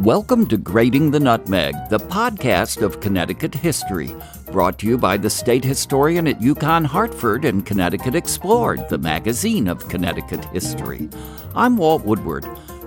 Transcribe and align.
Welcome 0.00 0.46
to 0.48 0.56
Grating 0.56 1.12
the 1.12 1.20
Nutmeg, 1.20 1.74
the 1.88 1.98
podcast 1.98 2.82
of 2.82 3.00
Connecticut 3.00 3.54
history, 3.54 4.14
brought 4.50 4.78
to 4.80 4.86
you 4.86 4.98
by 4.98 5.16
the 5.16 5.30
state 5.30 5.64
historian 5.64 6.26
at 6.26 6.40
UConn 6.40 6.84
Hartford 6.84 7.44
and 7.44 7.64
Connecticut 7.64 8.14
Explored, 8.14 8.88
the 8.88 8.98
magazine 8.98 9.68
of 9.68 9.88
Connecticut 9.88 10.44
history. 10.46 11.08
I'm 11.54 11.76
Walt 11.76 12.04
Woodward. 12.04 12.44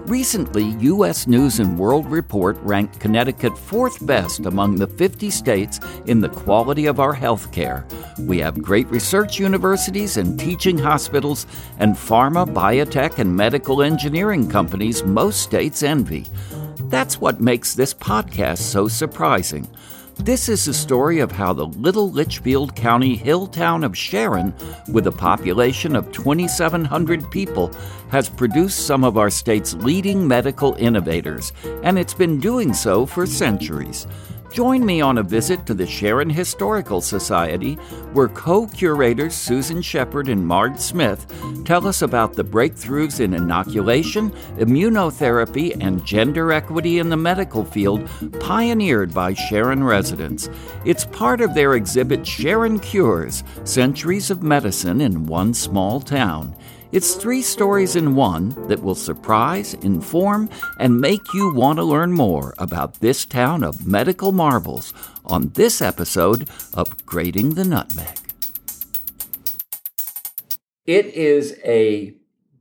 Recently, 0.08 0.64
U.S. 0.80 1.28
News 1.28 1.60
and 1.60 1.78
World 1.78 2.06
Report 2.06 2.58
ranked 2.62 3.00
Connecticut 3.00 3.58
fourth 3.58 4.06
best 4.06 4.46
among 4.46 4.76
the 4.76 4.88
50 4.88 5.30
states 5.30 5.80
in 6.06 6.22
the 6.22 6.30
quality 6.30 6.86
of 6.86 7.00
our 7.00 7.14
health 7.14 7.52
care. 7.52 7.86
We 8.20 8.38
have 8.40 8.62
great 8.62 8.88
research 8.88 9.40
universities 9.40 10.16
and 10.16 10.40
teaching 10.40 10.78
hospitals, 10.78 11.46
and 11.80 11.96
pharma, 11.96 12.46
biotech, 12.54 13.20
and 13.20 13.36
medical 13.36 13.82
engineering 13.82 14.50
companies 14.50 15.04
most 15.04 15.42
states 15.42 15.84
envy. 15.84 16.26
That's 16.90 17.20
what 17.20 17.42
makes 17.42 17.76
this 17.76 17.94
podcast 17.94 18.60
so 18.60 18.88
surprising. 18.88 19.68
This 20.16 20.48
is 20.48 20.66
the 20.66 20.74
story 20.74 21.20
of 21.20 21.34
how 21.34 21.52
the 21.52 21.68
little 21.68 22.10
Litchfield 22.10 22.76
County 22.76 23.16
hill 23.16 23.46
town 23.46 23.84
of 23.84 23.98
Sharon, 23.98 24.54
with 24.92 25.06
a 25.08 25.12
population 25.12 25.98
of 25.98 26.12
2,700 26.14 27.30
people, 27.30 27.72
has 28.10 28.30
produced 28.30 28.88
some 28.88 29.04
of 29.04 29.18
our 29.18 29.30
state's 29.30 29.74
leading 29.74 30.26
medical 30.26 30.76
innovators, 30.76 31.52
and 31.84 32.00
it's 32.00 32.14
been 32.14 32.40
doing 32.40 32.74
so 32.74 33.06
for 33.06 33.26
centuries. 33.26 34.08
Join 34.52 34.86
me 34.86 35.02
on 35.02 35.18
a 35.18 35.24
visit 35.24 35.66
to 35.66 35.74
the 35.74 35.86
Sharon 35.86 36.30
Historical 36.30 37.02
Society, 37.02 37.76
where 38.14 38.30
co 38.30 38.66
curators 38.66 39.36
Susan 39.36 39.82
Shepard 39.82 40.30
and 40.30 40.46
Marge 40.46 40.80
Smith 40.80 41.32
tell 41.66 41.86
us 41.86 42.02
about 42.02 42.34
the 42.34 42.44
breakthroughs 42.44 43.20
in 43.20 43.34
inoculation, 43.34 44.32
immunotherapy, 44.58 45.78
and 45.80 46.04
gender 46.06 46.52
equity 46.52 47.00
in 47.00 47.10
the 47.10 47.18
medical 47.18 47.66
field 47.66 48.10
pioneered 48.40 49.14
by 49.14 49.34
Sharon 49.34 49.84
residents. 49.84 50.50
It's 50.86 51.06
part 51.06 51.42
of 51.42 51.54
their 51.54 51.76
exhibit 51.76 52.26
Sharon 52.26 52.80
Cures 52.80 53.44
Centuries 53.64 54.32
of 54.32 54.44
Medicine 54.44 55.02
in 55.02 55.26
One 55.26 55.54
Small 55.54 56.00
Town. 56.00 56.56
It's 56.94 57.16
three 57.16 57.42
stories 57.42 57.98
in 57.98 58.16
one 58.16 58.68
that 58.70 58.82
will 58.82 58.96
surprise, 58.96 59.74
inform, 59.74 60.50
and 60.80 61.02
make 61.02 61.34
you 61.34 61.54
want 61.54 61.80
to 61.80 61.84
learn 61.84 62.14
more 62.14 62.54
about 62.58 63.02
this 63.02 63.26
town 63.26 63.62
of 63.62 63.86
medical 63.86 64.32
marvels 64.32 64.94
on 65.26 65.50
this 65.50 65.82
episode 65.82 66.48
of 66.74 67.06
Grating 67.06 67.56
the 67.56 67.66
Nutmeg. 67.66 68.18
It 70.86 71.08
is 71.08 71.60
a 71.66 72.14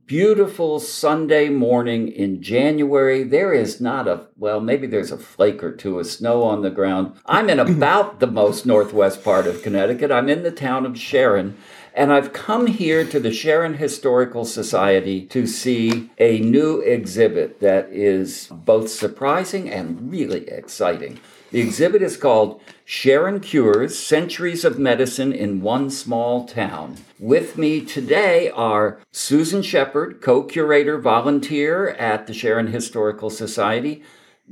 beautiful 0.07 0.81
Sunday 0.81 1.47
morning 1.47 2.09
in 2.09 2.41
January. 2.41 3.23
There 3.23 3.53
is 3.53 3.79
not 3.79 4.07
a, 4.09 4.27
well, 4.37 4.59
maybe 4.59 4.87
there's 4.87 5.11
a 5.11 5.17
flake 5.17 5.63
or 5.63 5.73
two 5.73 5.99
of 5.99 6.07
snow 6.07 6.43
on 6.43 6.61
the 6.61 6.69
ground. 6.69 7.13
I'm 7.25 7.49
in 7.49 7.59
about 7.59 8.19
the 8.19 8.27
most 8.27 8.65
northwest 8.65 9.23
part 9.23 9.47
of 9.47 9.61
Connecticut. 9.61 10.11
I'm 10.11 10.27
in 10.27 10.43
the 10.43 10.51
town 10.51 10.85
of 10.85 10.99
Sharon. 10.99 11.57
And 11.97 12.13
I've 12.13 12.31
come 12.31 12.67
here 12.67 13.03
to 13.05 13.19
the 13.19 13.33
Sharon 13.33 13.73
Historical 13.73 14.45
Society 14.45 15.25
to 15.25 15.47
see 15.47 16.11
a 16.19 16.37
new 16.37 16.79
exhibit 16.81 17.59
that 17.61 17.89
is 17.91 18.49
both 18.51 18.89
surprising 18.89 19.67
and 19.67 20.11
really 20.11 20.47
exciting. 20.47 21.19
The 21.49 21.59
exhibit 21.59 22.03
is 22.03 22.15
called 22.15 22.61
Sharon 22.85 23.39
Cures 23.39 23.97
Centuries 23.97 24.63
of 24.63 24.77
Medicine 24.77 25.33
in 25.33 25.61
One 25.61 25.89
Small 25.89 26.45
Town. 26.45 26.97
With 27.17 27.57
me 27.57 27.81
today 27.81 28.51
are 28.51 28.99
Susan 29.11 29.63
Shepard, 29.63 30.21
co 30.21 30.43
curator 30.43 30.99
volunteer 30.99 31.89
at 31.89 32.27
the 32.27 32.33
Sharon 32.35 32.67
Historical 32.67 33.31
Society, 33.31 34.03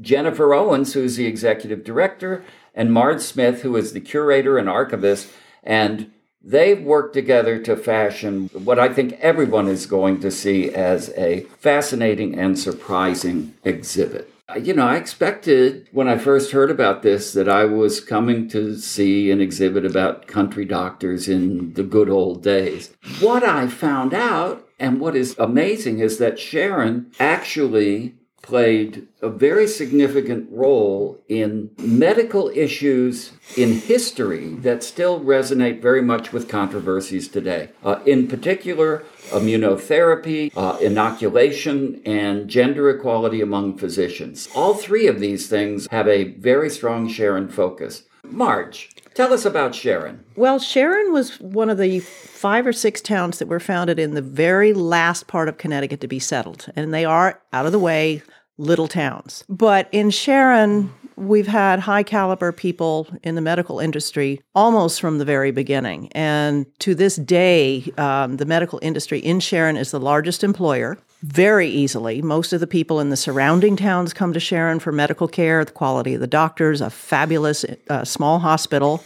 Jennifer 0.02 0.52
Owens, 0.56 0.94
who's 0.94 1.16
the 1.16 1.28
executive 1.28 1.84
director, 1.84 2.44
and 2.74 2.92
Marge 2.92 3.22
Smith, 3.22 3.62
who 3.62 3.76
is 3.76 3.94
the 3.94 4.02
curator 4.02 4.58
and 4.58 4.68
archivist. 4.68 5.30
And 5.62 6.12
They've 6.48 6.82
worked 6.82 7.16
together 7.16 7.58
to 7.64 7.76
fashion 7.76 8.52
what 8.54 8.78
I 8.78 8.94
think 8.94 9.14
everyone 9.14 9.68
is 9.68 9.88
going 9.88 10.20
to 10.20 10.30
see 10.30 10.70
as 10.70 11.10
a 11.18 11.42
fascinating 11.58 12.38
and 12.38 12.58
surprising 12.58 13.56
exhibit. 13.64 14.32
You 14.62 14.76
know, 14.76 14.86
I 14.86 14.98
expected 14.98 15.90
when 15.92 16.08
I 16.08 16.20
first 16.20 16.52
heard 16.52 16.70
about 16.70 17.02
this 17.02 17.34
that 17.34 17.50
I 17.50 17.66
was 17.66 18.00
coming 18.00 18.48
to 18.50 18.78
see 18.78 19.32
an 19.32 19.42
exhibit 19.42 19.88
about 19.88 20.28
country 20.28 20.66
doctors 20.66 21.28
in 21.28 21.74
the 21.74 21.82
good 21.82 22.10
old 22.10 22.44
days. 22.44 22.94
What 23.20 23.44
I 23.44 23.66
found 23.66 24.14
out, 24.14 24.68
and 24.80 25.00
what 25.00 25.16
is 25.16 25.36
amazing, 25.40 25.98
is 25.98 26.20
that 26.20 26.38
Sharon 26.38 27.12
actually 27.20 28.14
played 28.46 29.08
a 29.24 29.30
very 29.30 29.66
significant 29.66 30.48
role 30.52 31.20
in 31.28 31.72
medical 31.80 32.50
issues 32.50 33.32
in 33.58 33.74
history 33.74 34.50
that 34.60 34.84
still 34.84 35.20
resonate 35.20 35.82
very 35.82 36.02
much 36.02 36.32
with 36.32 36.48
controversies 36.48 37.28
today. 37.28 37.70
Uh, 37.84 38.00
in 38.06 38.28
particular, 38.28 39.04
immunotherapy, 39.30 40.52
uh, 40.56 40.78
inoculation, 40.80 42.00
and 42.06 42.48
gender 42.48 42.88
equality 42.92 43.42
among 43.42 43.76
physicians. 43.80 44.48
All 44.56 44.76
three 44.76 45.08
of 45.08 45.20
these 45.20 45.48
things 45.48 45.88
have 45.90 46.08
a 46.08 46.26
very 46.34 46.70
strong 46.70 47.10
Sharon 47.10 47.50
focus. 47.50 48.04
Marge, 48.24 48.90
Tell 49.16 49.32
us 49.32 49.46
about 49.46 49.74
Sharon. 49.74 50.26
Well, 50.36 50.60
Sharon 50.60 51.14
was 51.14 51.40
one 51.40 51.70
of 51.70 51.78
the 51.78 52.02
five 52.02 52.68
or 52.68 52.74
six 52.74 53.00
towns 53.00 53.40
that 53.40 53.48
were 53.48 53.62
founded 53.62 53.98
in 53.98 54.14
the 54.14 54.22
very 54.22 54.74
last 54.74 55.28
part 55.28 55.48
of 55.48 55.58
Connecticut 55.58 56.02
to 56.02 56.08
be 56.10 56.20
settled. 56.20 56.68
And 56.76 56.94
they 56.94 57.06
are 57.06 57.42
out 57.54 57.66
of 57.66 57.72
the 57.72 57.80
way, 57.80 58.24
little 58.58 58.88
towns. 58.88 59.44
But 59.50 59.90
in 59.92 60.10
Sharon, 60.10 60.94
we've 61.16 61.48
had 61.48 61.80
high 61.80 62.04
caliber 62.04 62.52
people 62.52 63.08
in 63.24 63.36
the 63.36 63.42
medical 63.42 63.80
industry 63.80 64.42
almost 64.54 65.02
from 65.02 65.18
the 65.18 65.26
very 65.26 65.52
beginning. 65.52 66.10
And 66.14 66.66
to 66.80 66.96
this 66.96 67.16
day, 67.16 67.92
um, 67.98 68.38
the 68.38 68.46
medical 68.46 68.80
industry 68.82 69.20
in 69.20 69.40
Sharon 69.40 69.78
is 69.78 69.92
the 69.92 70.00
largest 70.00 70.44
employer 70.44 70.98
very 71.22 71.68
easily. 71.68 72.22
Most 72.22 72.54
of 72.54 72.60
the 72.60 72.68
people 72.68 73.00
in 73.00 73.10
the 73.10 73.18
surrounding 73.18 73.76
towns 73.76 74.14
come 74.14 74.34
to 74.34 74.40
Sharon 74.40 74.80
for 74.80 74.92
medical 74.92 75.28
care, 75.28 75.64
the 75.66 75.72
quality 75.72 76.14
of 76.14 76.22
the 76.22 76.28
doctors, 76.28 76.82
a 76.82 76.90
fabulous 76.90 77.66
uh, 77.90 78.04
small 78.04 78.40
hospital, 78.40 79.04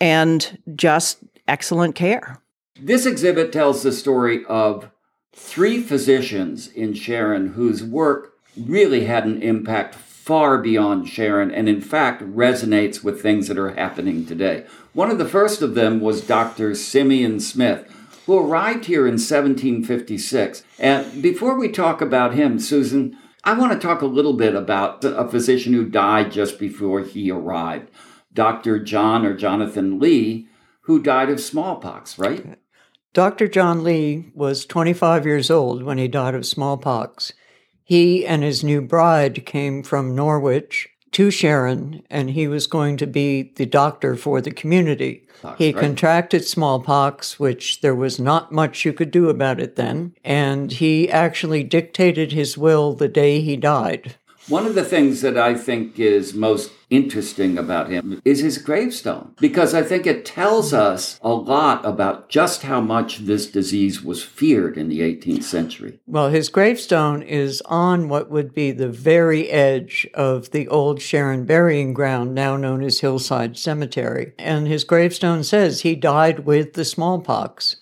and 0.00 0.58
just 0.76 1.18
excellent 1.48 1.94
care. 1.94 2.38
This 2.80 3.04
exhibit 3.04 3.52
tells 3.52 3.82
the 3.82 3.92
story 3.92 4.44
of 4.46 4.90
three 5.34 5.82
physicians 5.82 6.68
in 6.68 6.94
Sharon 6.94 7.48
whose 7.48 7.82
work 7.82 8.29
really 8.56 9.04
had 9.04 9.24
an 9.24 9.42
impact 9.42 9.94
far 9.94 10.58
beyond 10.58 11.08
Sharon 11.08 11.50
and, 11.50 11.68
in 11.68 11.80
fact, 11.80 12.22
resonates 12.22 13.02
with 13.02 13.20
things 13.20 13.48
that 13.48 13.58
are 13.58 13.70
happening 13.70 14.24
today. 14.24 14.64
One 14.92 15.10
of 15.10 15.18
the 15.18 15.28
first 15.28 15.62
of 15.62 15.74
them 15.74 16.00
was 16.00 16.20
Dr. 16.26 16.74
Simeon 16.74 17.40
Smith, 17.40 17.90
who 18.26 18.38
arrived 18.38 18.84
here 18.84 19.06
in 19.06 19.14
1756. 19.14 20.62
And 20.78 21.22
before 21.22 21.58
we 21.58 21.68
talk 21.68 22.00
about 22.00 22.34
him, 22.34 22.60
Susan, 22.60 23.16
I 23.42 23.54
want 23.54 23.72
to 23.72 23.78
talk 23.78 24.02
a 24.02 24.06
little 24.06 24.34
bit 24.34 24.54
about 24.54 25.02
a 25.04 25.26
physician 25.26 25.72
who 25.72 25.88
died 25.88 26.30
just 26.30 26.58
before 26.58 27.00
he 27.00 27.30
arrived, 27.30 27.90
Dr. 28.32 28.78
John 28.78 29.24
or 29.24 29.34
Jonathan 29.34 29.98
Lee, 29.98 30.46
who 30.82 31.02
died 31.02 31.30
of 31.30 31.40
smallpox, 31.40 32.18
right? 32.18 32.58
Dr. 33.12 33.48
John 33.48 33.82
Lee 33.82 34.30
was 34.34 34.66
25 34.66 35.26
years 35.26 35.50
old 35.50 35.82
when 35.82 35.98
he 35.98 36.06
died 36.06 36.34
of 36.34 36.46
smallpox. 36.46 37.32
He 37.90 38.24
and 38.24 38.44
his 38.44 38.62
new 38.62 38.80
bride 38.82 39.44
came 39.44 39.82
from 39.82 40.14
Norwich 40.14 40.88
to 41.10 41.28
Sharon, 41.32 42.04
and 42.08 42.30
he 42.30 42.46
was 42.46 42.68
going 42.68 42.96
to 42.98 43.06
be 43.08 43.52
the 43.56 43.66
doctor 43.66 44.14
for 44.14 44.40
the 44.40 44.52
community. 44.52 45.26
Fox, 45.40 45.58
he 45.58 45.72
right. 45.72 45.80
contracted 45.80 46.44
smallpox, 46.44 47.40
which 47.40 47.80
there 47.80 47.96
was 47.96 48.20
not 48.20 48.52
much 48.52 48.84
you 48.84 48.92
could 48.92 49.10
do 49.10 49.28
about 49.28 49.58
it 49.58 49.74
then, 49.74 50.14
and 50.22 50.70
he 50.70 51.10
actually 51.10 51.64
dictated 51.64 52.30
his 52.30 52.56
will 52.56 52.92
the 52.92 53.08
day 53.08 53.40
he 53.40 53.56
died. 53.56 54.14
One 54.50 54.66
of 54.66 54.74
the 54.74 54.84
things 54.84 55.20
that 55.20 55.38
I 55.38 55.54
think 55.54 56.00
is 56.00 56.34
most 56.34 56.72
interesting 56.90 57.56
about 57.56 57.88
him 57.88 58.20
is 58.24 58.40
his 58.40 58.58
gravestone, 58.58 59.32
because 59.38 59.74
I 59.74 59.84
think 59.84 60.08
it 60.08 60.24
tells 60.24 60.74
us 60.74 61.20
a 61.22 61.32
lot 61.32 61.86
about 61.86 62.28
just 62.28 62.62
how 62.62 62.80
much 62.80 63.18
this 63.18 63.46
disease 63.46 64.02
was 64.02 64.24
feared 64.24 64.76
in 64.76 64.88
the 64.88 65.02
18th 65.02 65.44
century. 65.44 66.00
Well, 66.04 66.30
his 66.30 66.48
gravestone 66.48 67.22
is 67.22 67.62
on 67.66 68.08
what 68.08 68.28
would 68.28 68.52
be 68.52 68.72
the 68.72 68.88
very 68.88 69.48
edge 69.50 70.08
of 70.14 70.50
the 70.50 70.66
old 70.66 71.00
Sharon 71.00 71.44
burying 71.44 71.94
ground, 71.94 72.34
now 72.34 72.56
known 72.56 72.82
as 72.82 72.98
Hillside 72.98 73.56
Cemetery. 73.56 74.32
And 74.36 74.66
his 74.66 74.82
gravestone 74.82 75.44
says 75.44 75.82
he 75.82 75.94
died 75.94 76.40
with 76.40 76.72
the 76.72 76.84
smallpox. 76.84 77.76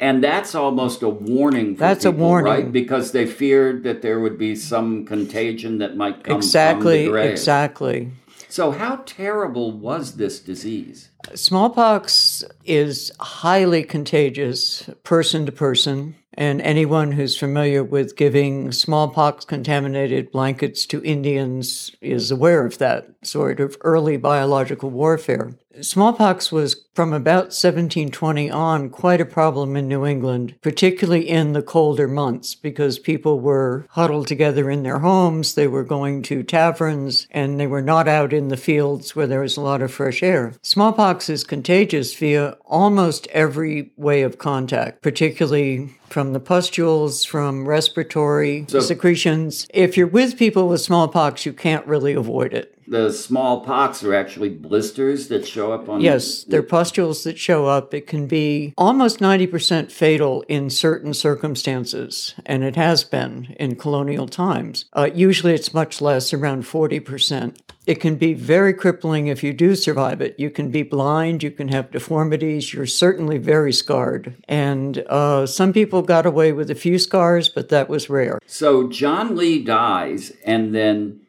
And 0.00 0.24
that's 0.24 0.54
almost 0.54 1.02
a 1.02 1.10
warning 1.10 1.76
that's 1.76 2.04
people, 2.04 2.18
a 2.18 2.24
warning. 2.24 2.52
right? 2.52 2.72
Because 2.72 3.12
they 3.12 3.26
feared 3.26 3.84
that 3.84 4.00
there 4.00 4.18
would 4.18 4.38
be 4.38 4.56
some 4.56 5.04
contagion 5.04 5.76
that 5.78 5.94
might 5.94 6.24
come 6.24 6.38
exactly, 6.38 7.04
from 7.04 7.04
the 7.04 7.10
grave. 7.10 7.30
Exactly. 7.32 8.10
So, 8.48 8.70
how 8.70 9.02
terrible 9.04 9.70
was 9.72 10.16
this 10.16 10.40
disease? 10.40 11.10
Smallpox 11.34 12.42
is 12.64 13.12
highly 13.20 13.84
contagious, 13.84 14.88
person 15.04 15.44
to 15.46 15.52
person. 15.52 16.16
And 16.34 16.60
anyone 16.62 17.12
who's 17.12 17.36
familiar 17.36 17.82
with 17.82 18.16
giving 18.16 18.72
smallpox 18.72 19.44
contaminated 19.44 20.30
blankets 20.30 20.86
to 20.86 21.02
Indians 21.04 21.94
is 22.00 22.30
aware 22.30 22.64
of 22.64 22.78
that 22.78 23.08
sort 23.22 23.60
of 23.60 23.76
early 23.82 24.16
biological 24.16 24.90
warfare. 24.90 25.52
Smallpox 25.80 26.50
was 26.50 26.84
from 26.94 27.12
about 27.12 27.52
1720 27.54 28.50
on 28.50 28.90
quite 28.90 29.20
a 29.20 29.24
problem 29.24 29.76
in 29.76 29.88
New 29.88 30.04
England, 30.04 30.56
particularly 30.62 31.28
in 31.28 31.52
the 31.52 31.62
colder 31.62 32.08
months, 32.08 32.54
because 32.54 32.98
people 32.98 33.40
were 33.40 33.86
huddled 33.90 34.26
together 34.26 34.68
in 34.68 34.82
their 34.82 34.98
homes, 34.98 35.54
they 35.54 35.68
were 35.68 35.84
going 35.84 36.22
to 36.22 36.42
taverns, 36.42 37.28
and 37.30 37.58
they 37.58 37.68
were 37.68 37.82
not 37.82 38.08
out 38.08 38.32
in 38.32 38.48
the 38.48 38.56
fields 38.56 39.14
where 39.14 39.28
there 39.28 39.40
was 39.40 39.56
a 39.56 39.60
lot 39.60 39.80
of 39.80 39.92
fresh 39.92 40.22
air. 40.22 40.52
Smallpox 40.62 41.30
is 41.30 41.44
contagious 41.44 42.14
via 42.14 42.56
almost 42.66 43.28
every 43.28 43.92
way 43.96 44.22
of 44.22 44.38
contact, 44.38 45.02
particularly 45.02 45.90
from 46.10 46.32
the 46.32 46.40
pustules, 46.40 47.24
from 47.24 47.66
respiratory 47.66 48.66
So- 48.68 48.80
secretions. 48.80 49.66
If 49.72 49.96
you're 49.96 50.06
with 50.08 50.36
people 50.36 50.68
with 50.68 50.80
smallpox, 50.80 51.46
you 51.46 51.52
can't 51.52 51.86
really 51.86 52.12
avoid 52.12 52.52
it. 52.52 52.74
The 52.90 53.12
smallpox 53.12 54.02
are 54.02 54.14
actually 54.14 54.48
blisters 54.48 55.28
that 55.28 55.46
show 55.46 55.72
up 55.72 55.88
on. 55.88 56.00
Yes, 56.00 56.42
they're 56.42 56.60
pustules 56.60 57.22
that 57.22 57.38
show 57.38 57.66
up. 57.66 57.94
It 57.94 58.08
can 58.08 58.26
be 58.26 58.74
almost 58.76 59.20
90% 59.20 59.92
fatal 59.92 60.42
in 60.48 60.70
certain 60.70 61.14
circumstances, 61.14 62.34
and 62.44 62.64
it 62.64 62.74
has 62.74 63.04
been 63.04 63.54
in 63.60 63.76
colonial 63.76 64.26
times. 64.26 64.86
Uh, 64.92 65.08
usually 65.14 65.54
it's 65.54 65.72
much 65.72 66.00
less, 66.00 66.34
around 66.34 66.64
40%. 66.64 67.56
It 67.86 68.00
can 68.00 68.16
be 68.16 68.34
very 68.34 68.74
crippling 68.74 69.28
if 69.28 69.44
you 69.44 69.52
do 69.52 69.76
survive 69.76 70.20
it. 70.20 70.34
You 70.36 70.50
can 70.50 70.72
be 70.72 70.82
blind, 70.82 71.44
you 71.44 71.52
can 71.52 71.68
have 71.68 71.92
deformities, 71.92 72.74
you're 72.74 72.86
certainly 72.86 73.38
very 73.38 73.72
scarred. 73.72 74.34
And 74.48 74.98
uh, 75.06 75.46
some 75.46 75.72
people 75.72 76.02
got 76.02 76.26
away 76.26 76.50
with 76.50 76.72
a 76.72 76.74
few 76.74 76.98
scars, 76.98 77.48
but 77.48 77.68
that 77.68 77.88
was 77.88 78.10
rare. 78.10 78.40
So 78.46 78.88
John 78.88 79.36
Lee 79.36 79.62
dies, 79.62 80.32
and 80.44 80.74
then 80.74 81.20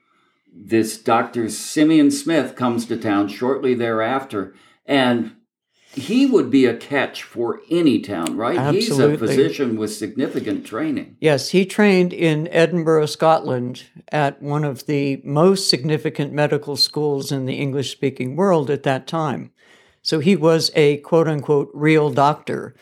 this 0.52 0.98
Dr. 0.98 1.50
Simeon 1.50 2.12
Smith 2.12 2.56
comes 2.56 2.86
to 2.86 2.98
town 2.98 3.28
shortly 3.28 3.74
thereafter, 3.74 4.54
and 4.86 5.36
he 5.94 6.26
would 6.26 6.50
be 6.50 6.66
a 6.66 6.76
catch 6.76 7.24
for 7.24 7.62
any 7.70 8.00
town, 8.00 8.38
right? 8.38 8.58
Absolutely. 8.58 9.12
He's 9.12 9.22
a 9.22 9.28
physician 9.28 9.78
with 9.78 9.94
significant 9.94 10.66
training. 10.66 11.18
Yes, 11.20 11.50
he 11.50 11.66
trained 11.66 12.14
in 12.14 12.48
Edinburgh, 12.48 13.08
Scotland, 13.08 13.84
at 14.10 14.42
one 14.42 14.64
of 14.64 14.86
the 14.86 15.22
most 15.26 15.70
significant 15.70 16.32
medical 16.32 16.78
schools 16.78 17.32
in 17.32 17.46
the 17.46 17.56
English 17.56 17.92
speaking 17.92 18.36
world 18.36 18.70
at 18.70 18.84
that 18.84 19.06
time. 19.06 19.52
So 20.02 20.20
he 20.20 20.36
was 20.36 20.72
a 20.76 20.98
quote 20.98 21.28
unquote 21.28 21.70
real 21.74 22.10
doctor 22.10 22.74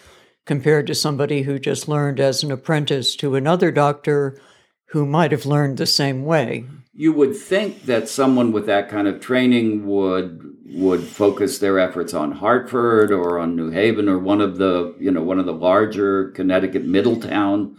compared 0.46 0.88
to 0.88 0.96
somebody 0.96 1.44
who 1.44 1.60
just 1.60 1.88
learned 1.88 2.20
as 2.20 2.44
an 2.44 2.52
apprentice 2.52 3.16
to 3.18 3.36
another 3.36 3.72
doctor 3.72 4.40
who 4.88 5.06
might 5.06 5.32
have 5.32 5.46
learned 5.46 5.78
the 5.78 5.86
same 5.86 6.26
way. 6.26 6.66
You 7.00 7.14
would 7.14 7.34
think 7.34 7.84
that 7.84 8.10
someone 8.10 8.52
with 8.52 8.66
that 8.66 8.90
kind 8.90 9.08
of 9.08 9.22
training 9.22 9.88
would 9.88 10.58
would 10.66 11.02
focus 11.02 11.58
their 11.58 11.80
efforts 11.80 12.14
on 12.14 12.34
Hartford 12.34 13.10
or 13.10 13.40
on 13.40 13.56
New 13.56 13.70
Haven 13.70 14.10
or 14.10 14.20
one 14.20 14.42
of 14.42 14.58
the 14.58 14.94
you 15.00 15.10
know 15.10 15.24
one 15.24 15.40
of 15.40 15.46
the 15.46 15.54
larger 15.54 16.32
Connecticut 16.32 16.84
Middletown 16.84 17.78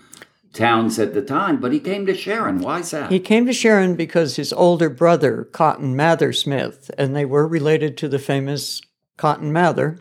towns 0.55 0.99
at 0.99 1.13
the 1.13 1.21
time, 1.21 1.61
but 1.61 1.71
he 1.71 1.81
came 1.81 2.07
to 2.07 2.15
Sharon. 2.15 2.61
Why 2.61 2.79
is 2.79 2.93
that? 2.93 3.13
He 3.13 3.21
came 3.21 3.45
to 3.45 3.53
Sharon 3.53 3.95
because 3.95 4.37
his 4.37 4.55
older 4.55 4.89
brother, 4.89 5.45
Cotton 5.53 5.95
Mather 5.95 6.33
Smith, 6.33 6.91
and 6.97 7.15
they 7.15 7.27
were 7.27 7.47
related 7.47 7.99
to 7.99 8.09
the 8.09 8.19
famous 8.19 8.81
Cotton 9.19 9.53
Mather, 9.53 9.99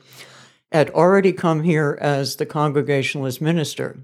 had 0.71 0.91
already 0.91 1.33
come 1.33 1.63
here 1.63 1.97
as 1.99 2.37
the 2.37 2.45
Congregationalist 2.45 3.41
minister. 3.41 3.99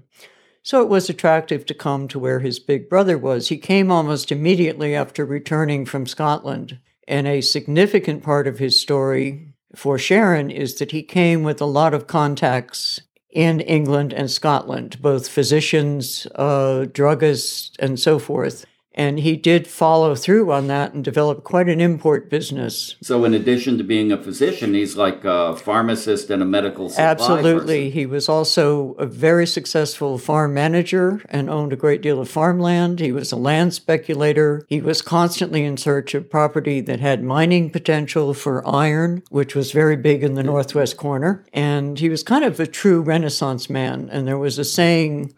So 0.66 0.82
it 0.82 0.88
was 0.88 1.08
attractive 1.08 1.64
to 1.66 1.74
come 1.74 2.08
to 2.08 2.18
where 2.18 2.40
his 2.40 2.58
big 2.58 2.88
brother 2.88 3.16
was. 3.16 3.50
He 3.50 3.56
came 3.56 3.92
almost 3.92 4.32
immediately 4.32 4.96
after 4.96 5.24
returning 5.24 5.86
from 5.86 6.06
Scotland. 6.06 6.80
And 7.06 7.28
a 7.28 7.40
significant 7.40 8.24
part 8.24 8.48
of 8.48 8.58
his 8.58 8.80
story 8.80 9.54
for 9.76 9.96
Sharon 9.96 10.50
is 10.50 10.74
that 10.80 10.90
he 10.90 11.04
came 11.04 11.44
with 11.44 11.60
a 11.60 11.66
lot 11.66 11.94
of 11.94 12.08
contacts 12.08 13.00
in 13.30 13.60
England 13.60 14.12
and 14.12 14.28
Scotland, 14.28 15.00
both 15.00 15.28
physicians, 15.28 16.26
uh, 16.34 16.86
druggists, 16.88 17.70
and 17.78 18.00
so 18.00 18.18
forth. 18.18 18.66
And 18.96 19.20
he 19.20 19.36
did 19.36 19.66
follow 19.66 20.14
through 20.14 20.50
on 20.50 20.68
that 20.68 20.94
and 20.94 21.04
develop 21.04 21.44
quite 21.44 21.68
an 21.68 21.80
import 21.80 22.30
business. 22.30 22.96
So, 23.02 23.24
in 23.24 23.34
addition 23.34 23.76
to 23.76 23.84
being 23.84 24.10
a 24.10 24.16
physician, 24.16 24.72
he's 24.72 24.96
like 24.96 25.24
a 25.24 25.54
pharmacist 25.54 26.30
and 26.30 26.42
a 26.42 26.46
medical 26.46 26.88
supply 26.88 27.04
Absolutely. 27.04 27.84
person. 27.84 27.92
He 27.92 28.06
was 28.06 28.28
also 28.28 28.92
a 28.94 29.04
very 29.04 29.46
successful 29.46 30.16
farm 30.16 30.54
manager 30.54 31.20
and 31.28 31.50
owned 31.50 31.74
a 31.74 31.76
great 31.76 32.00
deal 32.00 32.20
of 32.20 32.30
farmland. 32.30 33.00
He 33.00 33.12
was 33.12 33.32
a 33.32 33.36
land 33.36 33.74
speculator. 33.74 34.64
He 34.68 34.80
was 34.80 35.02
constantly 35.02 35.64
in 35.64 35.76
search 35.76 36.14
of 36.14 36.30
property 36.30 36.80
that 36.80 37.00
had 37.00 37.22
mining 37.22 37.70
potential 37.70 38.32
for 38.32 38.66
iron, 38.66 39.22
which 39.30 39.54
was 39.54 39.72
very 39.72 39.96
big 39.96 40.24
in 40.24 40.34
the 40.34 40.42
northwest 40.42 40.96
corner. 40.96 41.44
And 41.52 41.98
he 41.98 42.08
was 42.08 42.22
kind 42.22 42.44
of 42.44 42.58
a 42.58 42.66
true 42.66 43.02
Renaissance 43.02 43.68
man. 43.68 44.08
And 44.10 44.26
there 44.26 44.38
was 44.38 44.58
a 44.58 44.64
saying 44.64 45.34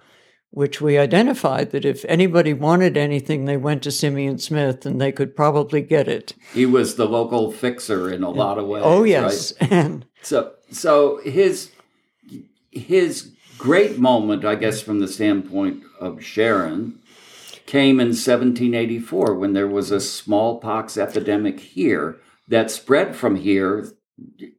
which 0.50 0.80
we 0.80 0.98
identified 0.98 1.70
that 1.70 1.84
if 1.84 2.04
anybody 2.06 2.52
wanted 2.52 2.96
anything, 2.96 3.44
they 3.44 3.56
went 3.56 3.82
to 3.82 3.90
Simeon 3.90 4.38
Smith 4.38 4.86
and 4.86 5.00
they 5.00 5.12
could 5.12 5.36
probably 5.36 5.82
get 5.82 6.08
it. 6.08 6.34
He 6.54 6.66
was 6.66 6.96
the 6.96 7.06
local 7.06 7.52
fixer 7.52 8.10
in 8.10 8.22
a 8.22 8.30
lot 8.30 8.58
of 8.58 8.66
ways. 8.66 8.82
Oh, 8.84 9.00
right? 9.00 9.08
yes. 9.08 9.52
And 9.60 10.06
So, 10.22 10.52
so 10.70 11.20
his 11.24 11.70
his 12.70 13.32
great 13.58 13.98
moment, 13.98 14.44
I 14.44 14.54
guess, 14.54 14.80
from 14.80 15.00
the 15.00 15.08
standpoint 15.08 15.82
of 16.00 16.22
Sharon, 16.22 16.98
came 17.66 18.00
in 18.00 18.08
1784 18.08 19.34
when 19.34 19.52
there 19.52 19.68
was 19.68 19.90
a 19.90 20.00
smallpox 20.00 20.96
epidemic 20.96 21.60
here 21.60 22.18
that 22.46 22.70
spread 22.70 23.14
from 23.14 23.36
here 23.36 23.92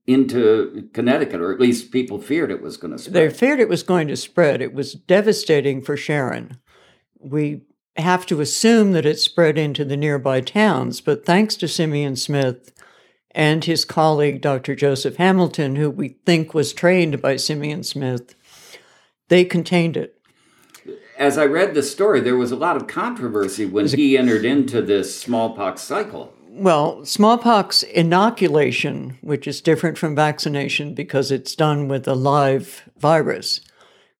into 0.08 0.90
Connecticut, 0.94 1.42
or 1.42 1.54
at 1.54 1.60
least 1.60 1.92
people 1.92 2.20
feared 2.20 2.52
it 2.52 2.62
was 2.62 2.78
going 2.78 2.92
to 2.92 2.98
spread. 2.98 3.14
They 3.14 3.30
feared 3.30 3.60
it 3.60 3.70
was 3.70 3.84
going 3.84 4.08
to 4.08 4.16
spread. 4.16 4.62
It 4.62 4.74
was 4.74 4.94
devastating 4.94 5.82
for 5.82 5.98
Sharon. 5.98 6.58
We 7.20 7.62
have 7.98 8.26
to 8.28 8.42
assume 8.42 8.94
that 8.94 9.06
it 9.06 9.20
spread 9.20 9.58
into 9.58 9.84
the 9.84 9.98
nearby 9.98 10.42
towns, 10.42 11.02
but 11.02 11.26
thanks 11.26 11.56
to 11.58 11.68
Simeon 11.68 12.16
Smith 12.16 12.72
and 13.32 13.64
his 13.66 13.86
colleague, 13.86 14.42
Dr. 14.42 14.76
Joseph 14.76 15.18
Hamilton, 15.18 15.76
who 15.76 15.90
we 15.90 16.18
think 16.26 16.54
was 16.54 16.74
trained 16.74 17.22
by 17.22 17.36
Simeon 17.36 17.84
Smith, 17.84 18.36
they 19.28 19.46
contained 19.46 19.96
it. 19.96 20.16
As 21.18 21.38
I 21.38 21.46
read 21.46 21.74
the 21.74 21.84
story, 21.84 22.22
there 22.22 22.38
was 22.38 22.52
a 22.52 22.56
lot 22.56 22.78
of 22.78 22.88
controversy 22.88 23.66
when 23.66 23.88
he 23.88 24.18
entered 24.18 24.46
into 24.46 24.82
this 24.82 25.20
smallpox 25.20 25.82
cycle. 25.82 26.34
Well, 26.52 27.06
smallpox 27.06 27.84
inoculation, 27.84 29.18
which 29.22 29.48
is 29.48 29.62
different 29.62 30.00
from 30.00 30.16
vaccination 30.16 30.96
because 30.96 31.32
it's 31.32 31.56
done 31.56 31.88
with 31.88 32.08
a 32.08 32.16
live 32.16 32.90
virus, 32.98 33.62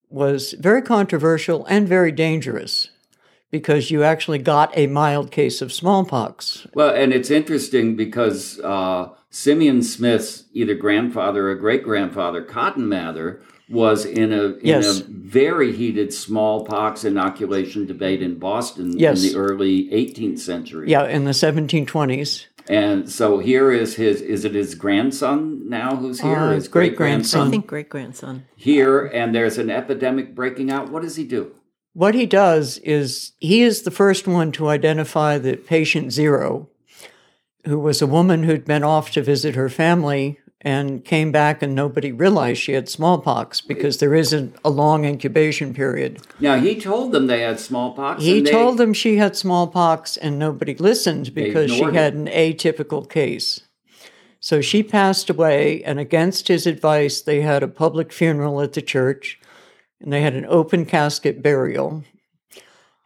was 0.08 0.52
very 0.52 0.80
controversial 0.80 1.66
and 1.66 1.88
very 1.88 2.12
dangerous 2.12 2.88
because 3.50 3.90
you 3.90 4.04
actually 4.04 4.38
got 4.38 4.70
a 4.78 4.86
mild 4.86 5.32
case 5.32 5.60
of 5.60 5.72
smallpox. 5.72 6.68
Well, 6.72 6.94
and 6.94 7.12
it's 7.12 7.32
interesting 7.32 7.96
because 7.96 8.60
uh, 8.60 9.08
Simeon 9.30 9.82
Smith's 9.82 10.44
either 10.52 10.74
grandfather 10.74 11.50
or 11.50 11.56
great 11.56 11.82
grandfather, 11.82 12.42
Cotton 12.42 12.88
Mather, 12.88 13.42
was 13.70 14.04
in 14.04 14.32
a 14.32 14.44
in 14.54 14.58
Yes. 14.62 15.00
a 15.00 15.04
very 15.08 15.72
heated 15.72 16.12
smallpox 16.12 17.04
inoculation 17.04 17.86
debate 17.86 18.20
in 18.22 18.34
Boston 18.38 18.98
Yes. 18.98 19.22
in 19.24 19.32
the 19.32 19.38
early 19.38 19.88
18th 19.92 20.40
century. 20.40 20.90
Yeah, 20.90 21.06
in 21.06 21.24
the 21.24 21.30
1720s. 21.34 22.46
And 22.68 23.10
so 23.10 23.38
here 23.38 23.72
is 23.72 23.94
his 23.96 24.20
is 24.20 24.44
it 24.44 24.54
his 24.54 24.74
grandson 24.74 25.68
now 25.68 25.96
who's 25.96 26.20
here? 26.20 26.36
Uh, 26.36 26.52
his 26.52 26.68
great-grandson. 26.68 27.48
I 27.48 27.50
think 27.50 27.66
great 27.66 27.88
grandson. 27.88 28.44
here 28.56 29.06
and 29.06 29.34
there's 29.34 29.58
an 29.58 29.70
epidemic 29.70 30.34
breaking 30.34 30.70
out. 30.70 30.90
What 30.90 31.02
does 31.02 31.16
he 31.16 31.24
do? 31.24 31.52
What 31.92 32.14
he 32.14 32.26
does 32.26 32.78
is 32.78 33.32
he 33.38 33.62
is 33.62 33.82
the 33.82 33.90
first 33.90 34.28
one 34.28 34.52
to 34.52 34.68
identify 34.68 35.38
that 35.38 35.66
patient 35.66 36.12
zero, 36.12 36.68
who 37.64 37.78
was 37.80 38.00
a 38.00 38.06
woman 38.06 38.44
who'd 38.44 38.64
been 38.64 38.84
off 38.84 39.10
to 39.12 39.22
visit 39.22 39.56
her 39.56 39.68
family 39.68 40.38
and 40.62 41.04
came 41.04 41.32
back 41.32 41.62
and 41.62 41.74
nobody 41.74 42.12
realized 42.12 42.60
she 42.60 42.72
had 42.72 42.88
smallpox 42.88 43.60
because 43.60 43.98
there 43.98 44.14
isn't 44.14 44.54
a 44.64 44.70
long 44.70 45.04
incubation 45.04 45.72
period. 45.72 46.20
Now 46.38 46.56
he 46.58 46.78
told 46.78 47.12
them 47.12 47.26
they 47.26 47.40
had 47.40 47.58
smallpox. 47.58 48.22
He 48.22 48.40
they- 48.40 48.50
told 48.50 48.76
them 48.78 48.92
she 48.92 49.16
had 49.16 49.36
smallpox 49.36 50.16
and 50.16 50.38
nobody 50.38 50.74
listened 50.74 51.34
because 51.34 51.70
she 51.70 51.76
ignored 51.76 51.94
had 51.94 52.14
an 52.14 52.26
atypical 52.26 53.08
case. 53.08 53.60
So 54.42 54.62
she 54.62 54.82
passed 54.82 55.28
away, 55.28 55.82
and 55.84 56.00
against 56.00 56.48
his 56.48 56.66
advice, 56.66 57.20
they 57.20 57.42
had 57.42 57.62
a 57.62 57.68
public 57.68 58.10
funeral 58.10 58.62
at 58.62 58.72
the 58.72 58.80
church 58.80 59.38
and 60.00 60.10
they 60.10 60.22
had 60.22 60.34
an 60.34 60.46
open 60.48 60.86
casket 60.86 61.42
burial. 61.42 62.04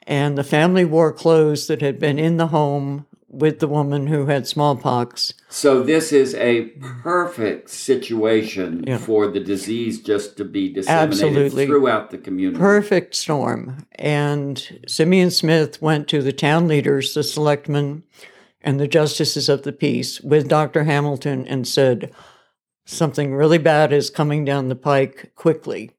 And 0.06 0.38
the 0.38 0.44
family 0.44 0.84
wore 0.84 1.12
clothes 1.12 1.66
that 1.66 1.80
had 1.80 1.98
been 1.98 2.18
in 2.18 2.36
the 2.36 2.48
home 2.48 3.06
with 3.34 3.58
the 3.58 3.68
woman 3.68 4.06
who 4.06 4.26
had 4.26 4.46
smallpox. 4.46 5.34
So 5.48 5.82
this 5.82 6.12
is 6.12 6.34
a 6.36 6.66
perfect 7.02 7.70
situation 7.70 8.84
Yeah. 8.86 8.98
for 8.98 9.26
the 9.28 9.40
disease 9.40 10.00
just 10.00 10.36
to 10.36 10.44
be 10.44 10.72
disseminated 10.72 11.12
Absolutely. 11.12 11.66
throughout 11.66 12.10
the 12.10 12.18
community. 12.18 12.58
Perfect 12.58 13.14
storm. 13.14 13.86
And 13.96 14.80
Simeon 14.86 15.30
Smith 15.30 15.80
went 15.82 16.08
to 16.08 16.22
the 16.22 16.32
town 16.32 16.68
leaders, 16.68 17.14
the 17.14 17.22
selectmen, 17.22 18.02
and 18.62 18.80
the 18.80 18.88
justices 18.88 19.48
of 19.48 19.62
the 19.62 19.72
peace 19.72 20.20
with 20.20 20.48
Dr. 20.48 20.84
Hamilton 20.84 21.46
and 21.46 21.66
said, 21.68 22.10
Something 22.86 23.34
really 23.34 23.58
bad 23.58 23.92
is 23.92 24.10
coming 24.10 24.44
down 24.44 24.68
the 24.68 24.76
pike 24.76 25.32
quickly. 25.34 25.90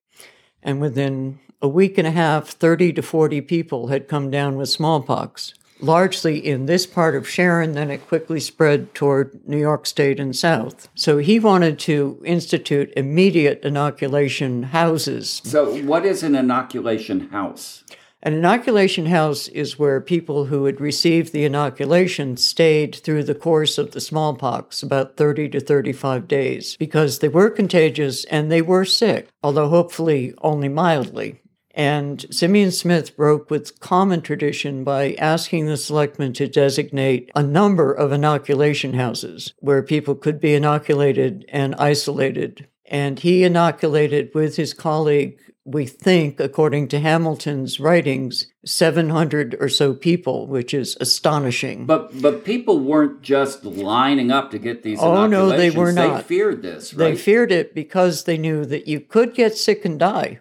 And 0.61 0.79
within 0.79 1.39
a 1.61 1.67
week 1.67 1.97
and 1.97 2.07
a 2.07 2.11
half, 2.11 2.49
30 2.49 2.93
to 2.93 3.01
40 3.01 3.41
people 3.41 3.87
had 3.87 4.07
come 4.07 4.29
down 4.29 4.55
with 4.57 4.69
smallpox, 4.69 5.53
largely 5.79 6.45
in 6.45 6.65
this 6.65 6.85
part 6.85 7.15
of 7.15 7.27
Sharon. 7.27 7.73
Then 7.73 7.91
it 7.91 8.07
quickly 8.07 8.39
spread 8.39 8.93
toward 8.93 9.47
New 9.47 9.59
York 9.59 9.85
State 9.85 10.19
and 10.19 10.35
South. 10.35 10.89
So 10.95 11.17
he 11.17 11.39
wanted 11.39 11.79
to 11.79 12.21
institute 12.25 12.93
immediate 12.95 13.63
inoculation 13.63 14.63
houses 14.63 15.41
So 15.43 15.81
what 15.83 16.05
is 16.05 16.23
an 16.23 16.35
inoculation 16.35 17.29
house? 17.29 17.83
an 18.25 18.33
inoculation 18.33 19.05
house 19.05 19.47
is 19.49 19.77
where 19.77 20.01
people 20.01 20.45
who 20.45 20.65
had 20.65 20.81
received 20.81 21.31
the 21.31 21.45
inoculation 21.45 22.35
stayed 22.37 22.95
through 22.95 23.23
the 23.23 23.35
course 23.35 23.77
of 23.77 23.91
the 23.91 24.01
smallpox, 24.01 24.81
about 24.81 25.15
30 25.15 25.49
to 25.49 25.59
35 25.59 26.27
days, 26.27 26.75
because 26.77 27.19
they 27.19 27.27
were 27.27 27.51
contagious 27.51 28.25
and 28.25 28.51
they 28.51 28.63
were 28.63 28.83
sick, 28.83 29.29
although 29.43 29.69
hopefully 29.69 30.33
only 30.41 30.67
mildly. 30.67 31.39
And 31.75 32.25
Simeon 32.33 32.71
Smith 32.71 33.17
broke 33.17 33.51
with 33.51 33.81
common 33.81 34.21
tradition 34.21 34.85
by 34.85 35.13
asking 35.19 35.65
the 35.65 35.75
selectmen 35.75 36.31
to 36.33 36.47
designate 36.47 37.29
a 37.35 37.43
number 37.43 37.91
of 37.91 38.13
inoculation 38.13 38.93
houses 38.93 39.53
where 39.59 39.83
people 39.83 40.15
could 40.15 40.39
be 40.39 40.53
inoculated 40.53 41.45
and 41.49 41.75
isolated. 41.75 42.67
And 42.85 43.19
he 43.19 43.43
inoculated 43.43 44.31
with 44.33 44.55
his 44.55 44.73
colleague, 44.73 45.37
we 45.65 45.85
think, 45.85 46.39
according 46.39 46.87
to 46.89 46.99
Hamilton's 46.99 47.77
writings, 47.77 48.47
700 48.63 49.57
or 49.59 49.67
so 49.67 49.93
people, 49.93 50.47
which 50.47 50.73
is 50.73 50.95
astonishing. 51.01 51.87
But 51.87 52.21
but 52.21 52.45
people 52.45 52.79
weren't 52.79 53.21
just 53.21 53.65
lining 53.65 54.31
up 54.31 54.51
to 54.51 54.59
get 54.59 54.83
these 54.83 54.99
Oh, 55.01 55.27
no, 55.27 55.49
they 55.49 55.71
were 55.71 55.91
not. 55.91 56.17
They 56.17 56.23
feared 56.23 56.61
this, 56.61 56.91
They 56.91 57.17
feared 57.17 57.51
it 57.51 57.75
because 57.75 58.23
they 58.23 58.37
knew 58.37 58.63
that 58.65 58.87
you 58.87 59.01
could 59.01 59.33
get 59.33 59.57
sick 59.57 59.83
and 59.83 59.99
die 59.99 60.39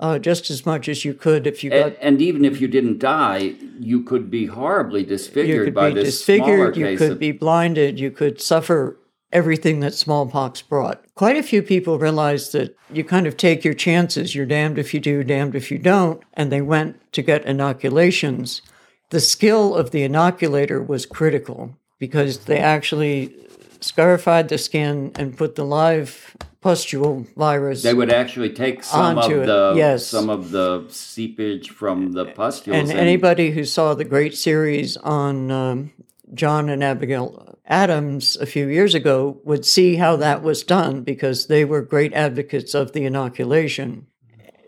uh, 0.00 0.18
just 0.18 0.50
as 0.50 0.64
much 0.64 0.88
as 0.88 1.04
you 1.04 1.14
could 1.14 1.46
if 1.46 1.64
you 1.64 1.70
got 1.70 1.86
and, 1.86 1.96
and 1.96 2.22
even 2.22 2.44
if 2.44 2.60
you 2.60 2.68
didn't 2.68 2.98
die, 2.98 3.54
you 3.78 4.02
could 4.02 4.30
be 4.30 4.46
horribly 4.46 5.00
you 5.00 5.06
disfigured 5.06 5.66
could 5.66 5.74
by 5.74 5.88
be 5.88 5.94
this 5.96 6.16
disfigured, 6.16 6.76
you 6.76 6.96
could 6.96 7.12
of 7.12 7.18
be 7.18 7.32
blinded, 7.32 7.98
you 7.98 8.10
could 8.10 8.40
suffer 8.40 8.96
everything 9.32 9.80
that 9.80 9.94
smallpox 9.94 10.62
brought. 10.62 11.04
Quite 11.14 11.36
a 11.36 11.42
few 11.42 11.62
people 11.62 11.98
realized 11.98 12.52
that 12.52 12.76
you 12.90 13.04
kind 13.04 13.26
of 13.26 13.36
take 13.36 13.64
your 13.64 13.74
chances. 13.74 14.34
You're 14.34 14.46
damned 14.46 14.78
if 14.78 14.94
you 14.94 15.00
do, 15.00 15.22
damned 15.22 15.54
if 15.54 15.70
you 15.70 15.78
don't. 15.78 16.22
And 16.34 16.50
they 16.50 16.62
went 16.62 17.12
to 17.12 17.22
get 17.22 17.44
inoculations. 17.44 18.62
The 19.10 19.20
skill 19.20 19.74
of 19.74 19.90
the 19.90 20.02
inoculator 20.02 20.82
was 20.82 21.06
critical 21.06 21.76
because 21.98 22.40
they 22.40 22.58
actually 22.58 23.34
scarified 23.80 24.48
the 24.48 24.58
skin 24.58 25.12
and 25.16 25.36
put 25.36 25.54
the 25.54 25.64
live 25.64 26.36
pustule 26.68 27.26
virus 27.34 27.82
They 27.82 27.94
would 27.94 28.12
actually 28.12 28.50
take 28.50 28.84
some 28.84 29.16
of 29.16 29.30
it, 29.30 29.46
the 29.46 29.72
yes. 29.74 30.06
some 30.06 30.28
of 30.28 30.50
the 30.50 30.84
seepage 30.90 31.70
from 31.70 32.12
the 32.12 32.26
pustules. 32.26 32.76
And 32.76 32.90
anybody 32.90 33.52
who 33.52 33.64
saw 33.64 33.94
the 33.94 34.04
great 34.04 34.36
series 34.36 34.98
on 34.98 35.50
um, 35.50 35.92
John 36.34 36.68
and 36.68 36.84
Abigail 36.84 37.56
Adams 37.64 38.36
a 38.36 38.44
few 38.44 38.68
years 38.68 38.94
ago 38.94 39.40
would 39.44 39.64
see 39.64 39.96
how 39.96 40.16
that 40.16 40.42
was 40.42 40.62
done 40.62 41.04
because 41.04 41.46
they 41.46 41.64
were 41.64 41.80
great 41.80 42.12
advocates 42.12 42.74
of 42.74 42.92
the 42.92 43.06
inoculation. 43.06 44.06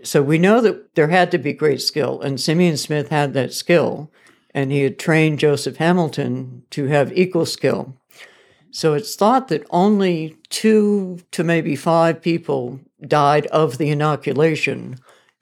So 0.02 0.22
we 0.22 0.38
know 0.38 0.62
that 0.62 0.94
there 0.94 1.08
had 1.08 1.30
to 1.32 1.38
be 1.38 1.52
great 1.52 1.82
skill, 1.82 2.22
and 2.22 2.40
Simeon 2.40 2.78
Smith 2.78 3.10
had 3.10 3.34
that 3.34 3.52
skill, 3.52 4.10
and 4.54 4.72
he 4.72 4.80
had 4.84 4.98
trained 4.98 5.38
Joseph 5.38 5.76
Hamilton 5.76 6.62
to 6.70 6.86
have 6.86 7.12
equal 7.12 7.44
skill. 7.44 7.99
So 8.72 8.94
it's 8.94 9.14
thought 9.16 9.48
that 9.48 9.66
only 9.70 10.36
two 10.48 11.20
to 11.32 11.44
maybe 11.44 11.76
five 11.76 12.22
people 12.22 12.80
died 13.06 13.46
of 13.46 13.78
the 13.78 13.90
inoculation 13.90 14.96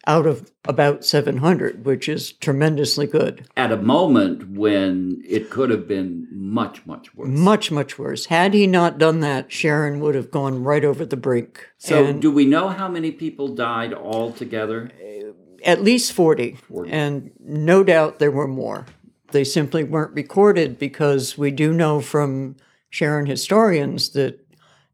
out 0.06 0.26
of 0.26 0.50
about 0.64 1.04
700, 1.04 1.85
which 1.85 2.08
is 2.08 2.32
tremendously 2.32 3.06
good. 3.06 3.47
at 3.56 3.70
a 3.70 3.76
moment 3.76 4.50
when 4.50 5.23
it 5.28 5.50
could 5.50 5.68
have 5.68 5.87
been 5.87 6.26
much 6.30 6.87
much 6.87 7.14
worse. 7.14 7.28
Much, 7.28 7.70
much 7.70 7.99
worse. 7.99 8.26
Had 8.26 8.54
he 8.54 8.66
not 8.66 8.97
done 8.97 9.20
that, 9.20 9.52
Sharon 9.52 10.00
would 10.00 10.14
have 10.14 10.30
gone 10.30 10.64
right 10.64 10.85
over 10.85 11.04
the 11.04 11.16
brink. 11.16 11.68
So, 11.76 12.06
And 12.06 12.23
do 12.23 12.30
we 12.30 12.47
know 12.47 12.68
how 12.68 12.88
many 12.88 13.11
people 13.11 13.49
died 13.49 13.92
altogether? 13.92 14.90
Uh, 14.99 15.32
at 15.62 15.82
least 15.82 16.12
40, 16.14 16.52
40. 16.52 16.90
And 16.90 17.30
no 17.38 17.85
doubt 17.85 18.18
there 18.18 18.30
were 18.30 18.49
more. 18.49 18.87
They 19.32 19.44
simply 19.44 19.85
weren't 19.85 20.14
recorded 20.14 20.78
because 20.78 21.37
we 21.37 21.50
do 21.50 21.75
know 21.75 22.00
from 22.00 22.56
Sharon 22.90 23.26
historians 23.26 24.11
that 24.11 24.45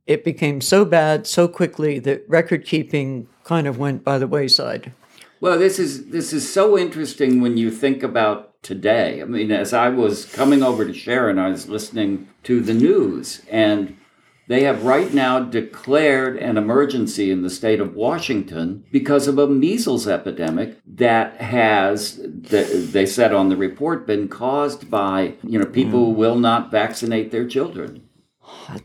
it 0.06 0.24
became 0.24 0.60
so 0.60 0.84
bad 0.84 1.26
so 1.26 1.48
quickly 1.48 1.98
that 2.00 2.28
record 2.28 2.64
keeping 2.64 3.28
kind 3.44 3.66
of 3.66 3.78
went 3.78 4.04
by 4.04 4.18
the 4.18 4.26
wayside. 4.26 4.92
Well, 5.40 5.58
this 5.58 5.78
is 5.78 6.06
this 6.06 6.32
is 6.32 6.50
so 6.50 6.78
interesting 6.78 7.40
when 7.40 7.56
you 7.56 7.70
think 7.70 8.02
about 8.02 8.62
today. 8.62 9.20
I 9.20 9.24
mean, 9.24 9.50
as 9.50 9.72
I 9.72 9.90
was 9.90 10.24
coming 10.24 10.62
over 10.62 10.86
to 10.86 10.94
Sharon, 10.94 11.38
I 11.38 11.50
was 11.50 11.68
listening 11.68 12.28
to 12.44 12.60
the 12.60 12.74
news, 12.74 13.42
and 13.50 13.96
they 14.46 14.64
have 14.64 14.84
right 14.84 15.12
now 15.12 15.40
declared 15.40 16.36
an 16.36 16.56
emergency 16.56 17.30
in 17.30 17.42
the 17.42 17.50
state 17.50 17.80
of 17.80 17.94
Washington 17.94 18.84
because 18.90 19.26
of 19.26 19.38
a 19.38 19.46
measles 19.46 20.06
epidemic 20.06 20.78
that 20.86 21.40
has, 21.40 22.20
they 22.22 23.06
said 23.06 23.32
on 23.32 23.48
the 23.48 23.56
report, 23.56 24.06
been 24.06 24.28
caused 24.28 24.90
by 24.90 25.34
you 25.42 25.58
know 25.58 25.66
people 25.66 26.06
who 26.06 26.10
will 26.10 26.36
not 26.36 26.70
vaccinate 26.70 27.30
their 27.30 27.46
children. 27.46 28.08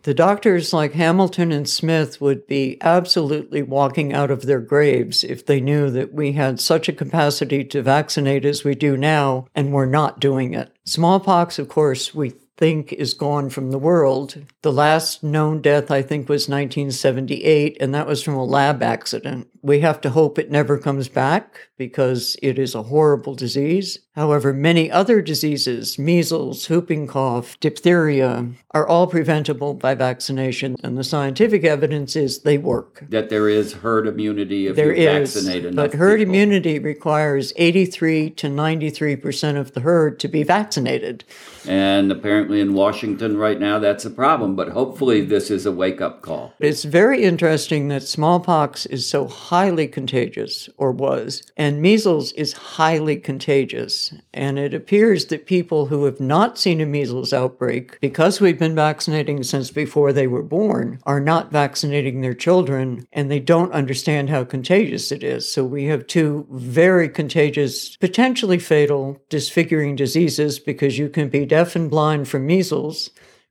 The 0.04 0.14
doctors 0.14 0.74
like 0.74 0.94
Hamilton 0.94 1.52
and 1.52 1.70
Smith 1.70 2.22
would 2.22 2.48
be 2.48 2.78
absolutely 2.82 3.62
walking 3.62 4.14
out 4.14 4.32
of 4.32 4.44
their 4.44 4.62
graves 4.62 5.24
if 5.24 5.46
they 5.46 5.60
knew 5.60 5.90
that 5.92 6.14
we 6.14 6.34
had 6.34 6.60
such 6.60 6.88
a 6.88 6.94
capacity 6.94 7.64
to 7.66 7.82
vaccinate 7.82 8.46
as 8.46 8.64
we 8.64 8.76
do 8.76 8.96
now 8.96 9.48
and 9.54 9.74
we're 9.74 9.86
not 9.86 10.20
doing 10.20 10.54
it. 10.54 10.72
Smallpox, 10.86 11.60
of 11.60 11.70
course, 11.70 12.16
we 12.16 12.34
think 12.60 12.92
is 12.94 13.14
gone 13.14 13.50
from 13.50 13.72
the 13.72 13.80
world. 13.80 14.46
The 14.62 14.74
last 14.74 15.24
known 15.24 15.62
death, 15.62 15.90
I 15.90 16.02
think, 16.02 16.28
was 16.28 16.50
1978, 16.50 17.78
and 17.80 17.96
that 17.96 18.06
was 18.06 18.22
from 18.22 18.34
a 18.34 18.44
lab 18.44 18.84
accident. 18.84 19.48
We 19.62 19.80
have 19.80 20.02
to 20.02 20.10
hope 20.10 20.38
it 20.38 20.52
never 20.52 20.78
comes 20.78 21.08
back 21.08 21.70
because 21.78 22.36
it 22.42 22.60
is 22.60 22.76
a 22.76 22.84
horrible 22.84 23.36
disease. 23.36 24.00
However, 24.16 24.52
many 24.54 24.92
other 24.92 25.22
diseases, 25.22 25.98
measles, 25.98 26.70
whooping 26.70 27.08
cough, 27.08 27.58
diphtheria, 27.62 28.48
are 28.72 28.86
all 28.88 29.08
preventable 29.08 29.74
by 29.74 29.96
vaccination, 29.96 30.76
and 30.84 30.98
the 30.98 31.04
scientific 31.06 31.64
evidence 31.64 32.18
is 32.18 32.40
they 32.40 32.58
work. 32.58 33.06
That 33.10 33.30
there 33.30 33.48
is 33.48 33.74
herd 33.74 34.08
immunity 34.08 34.68
if 34.68 34.76
There 34.76 34.94
you 34.94 35.10
is, 35.10 35.34
vaccinate 35.36 35.66
enough 35.66 35.92
but 35.92 35.98
herd 35.98 36.20
people. 36.20 36.34
immunity 36.34 36.80
requires 36.80 37.54
83 37.56 38.32
to 38.32 38.50
93 38.50 39.16
percent 39.16 39.58
of 39.58 39.74
the 39.74 39.82
herd 39.82 40.20
to 40.20 40.28
be 40.28 40.44
vaccinated. 40.44 41.24
And 41.66 42.12
apparently 42.12 42.60
in 42.60 42.74
Washington 42.74 43.38
right 43.38 43.60
now, 43.60 43.80
that's 43.80 44.04
a 44.04 44.10
problem. 44.10 44.49
But 44.56 44.70
hopefully, 44.70 45.22
this 45.22 45.50
is 45.50 45.66
a 45.66 45.72
wake 45.72 46.02
up 46.02 46.22
call. 46.22 46.54
It's 46.60 46.84
very 46.84 47.24
interesting 47.24 47.88
that 47.90 48.04
smallpox 48.04 48.86
is 48.86 49.08
so 49.08 49.28
highly 49.28 49.88
contagious, 49.88 50.70
or 50.78 50.92
was, 50.92 51.44
and 51.58 51.82
measles 51.82 52.32
is 52.34 52.54
highly 52.54 53.18
contagious. 53.18 54.14
And 54.34 54.60
it 54.60 54.74
appears 54.74 55.26
that 55.28 55.46
people 55.46 55.88
who 55.88 56.06
have 56.06 56.20
not 56.20 56.58
seen 56.58 56.82
a 56.82 56.86
measles 56.86 57.34
outbreak, 57.34 58.00
because 58.02 58.42
we've 58.42 58.60
been 58.60 58.76
vaccinating 58.76 59.44
since 59.44 59.72
before 59.72 60.14
they 60.14 60.28
were 60.28 60.44
born, 60.44 61.00
are 61.04 61.20
not 61.20 61.52
vaccinating 61.52 62.22
their 62.22 62.34
children, 62.34 63.08
and 63.14 63.30
they 63.30 63.40
don't 63.40 63.72
understand 63.74 64.30
how 64.30 64.44
contagious 64.44 65.12
it 65.12 65.24
is. 65.24 65.52
So 65.52 65.64
we 65.64 65.86
have 65.86 66.08
two 66.08 66.48
very 66.52 67.10
contagious, 67.10 67.98
potentially 67.98 68.60
fatal, 68.60 69.22
disfiguring 69.30 69.96
diseases 69.96 70.60
because 70.60 70.98
you 70.98 71.10
can 71.10 71.30
be 71.30 71.46
deaf 71.46 71.76
and 71.76 71.90
blind 71.90 72.28
from 72.28 72.46
measles 72.46 73.10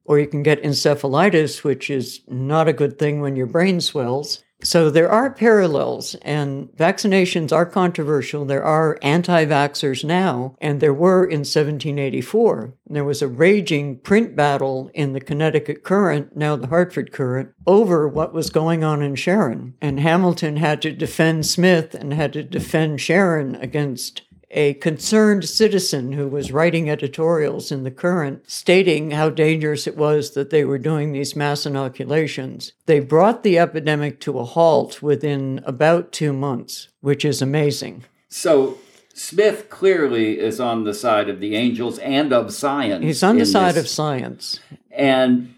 or 0.08 0.18
you 0.18 0.26
can 0.26 0.42
get 0.42 0.62
encephalitis, 0.62 1.62
which 1.62 1.90
is 1.90 2.22
not 2.26 2.66
a 2.66 2.72
good 2.72 2.98
thing 2.98 3.20
when 3.20 3.36
your 3.36 3.46
brain 3.46 3.80
swells. 3.80 4.42
So 4.64 4.90
there 4.90 5.08
are 5.08 5.30
parallels, 5.30 6.16
and 6.16 6.68
vaccinations 6.76 7.52
are 7.52 7.64
controversial. 7.64 8.44
There 8.44 8.64
are 8.64 8.98
anti 9.02 9.44
vaxxers 9.44 10.02
now, 10.02 10.56
and 10.60 10.80
there 10.80 10.94
were 10.94 11.24
in 11.24 11.40
1784. 11.40 12.74
There 12.88 13.04
was 13.04 13.22
a 13.22 13.28
raging 13.28 14.00
print 14.00 14.34
battle 14.34 14.90
in 14.94 15.12
the 15.12 15.20
Connecticut 15.20 15.84
Courant, 15.84 16.36
now 16.36 16.56
the 16.56 16.66
Hartford 16.66 17.12
Courant, 17.12 17.50
over 17.68 18.08
what 18.08 18.34
was 18.34 18.50
going 18.50 18.82
on 18.82 19.00
in 19.00 19.14
Sharon. 19.14 19.74
And 19.80 20.00
Hamilton 20.00 20.56
had 20.56 20.82
to 20.82 20.90
defend 20.90 21.46
Smith 21.46 21.94
and 21.94 22.12
had 22.12 22.32
to 22.32 22.42
defend 22.42 23.00
Sharon 23.00 23.54
against 23.56 24.22
a 24.50 24.74
concerned 24.74 25.46
citizen 25.46 26.12
who 26.12 26.26
was 26.26 26.52
writing 26.52 26.88
editorials 26.88 27.70
in 27.70 27.84
the 27.84 27.90
Courant 27.90 28.42
stating 28.50 29.10
how 29.10 29.28
dangerous 29.28 29.86
it 29.86 29.96
was 29.96 30.30
that 30.32 30.50
they 30.50 30.64
were 30.64 30.78
doing 30.78 31.12
these 31.12 31.36
mass 31.36 31.66
inoculations. 31.66 32.72
They 32.86 33.00
brought 33.00 33.42
the 33.42 33.58
epidemic 33.58 34.20
to 34.20 34.38
a 34.38 34.44
halt 34.44 35.02
within 35.02 35.60
about 35.64 36.12
two 36.12 36.32
months, 36.32 36.88
which 37.00 37.24
is 37.24 37.42
amazing. 37.42 38.04
So 38.28 38.78
Smith 39.12 39.68
clearly 39.68 40.38
is 40.38 40.60
on 40.60 40.84
the 40.84 40.94
side 40.94 41.28
of 41.28 41.40
the 41.40 41.54
angels 41.54 41.98
and 41.98 42.32
of 42.32 42.52
science. 42.54 43.04
He's 43.04 43.22
on 43.22 43.36
the 43.36 43.46
side 43.46 43.74
this. 43.74 43.84
of 43.84 43.88
science. 43.88 44.60
And 44.90 45.54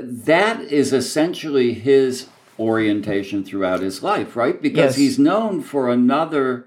that 0.00 0.60
is 0.60 0.92
essentially 0.92 1.74
his 1.74 2.28
orientation 2.58 3.44
throughout 3.44 3.80
his 3.80 4.02
life, 4.02 4.36
right? 4.36 4.60
Because 4.62 4.92
Yes. 4.92 4.96
he's 4.96 5.18
known 5.18 5.60
for 5.60 5.90
another 5.90 6.66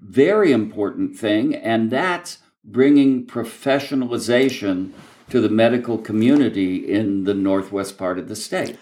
very 0.00 0.52
important 0.52 1.16
thing, 1.16 1.54
and 1.54 1.90
that's 1.90 2.38
bringing 2.64 3.26
professionalization 3.26 4.92
to 5.30 5.40
the 5.40 5.48
medical 5.48 5.98
community 5.98 6.90
in 6.90 7.24
the 7.24 7.34
northwest 7.34 7.98
part 7.98 8.18
of 8.18 8.28
the 8.28 8.36
state. 8.36 8.78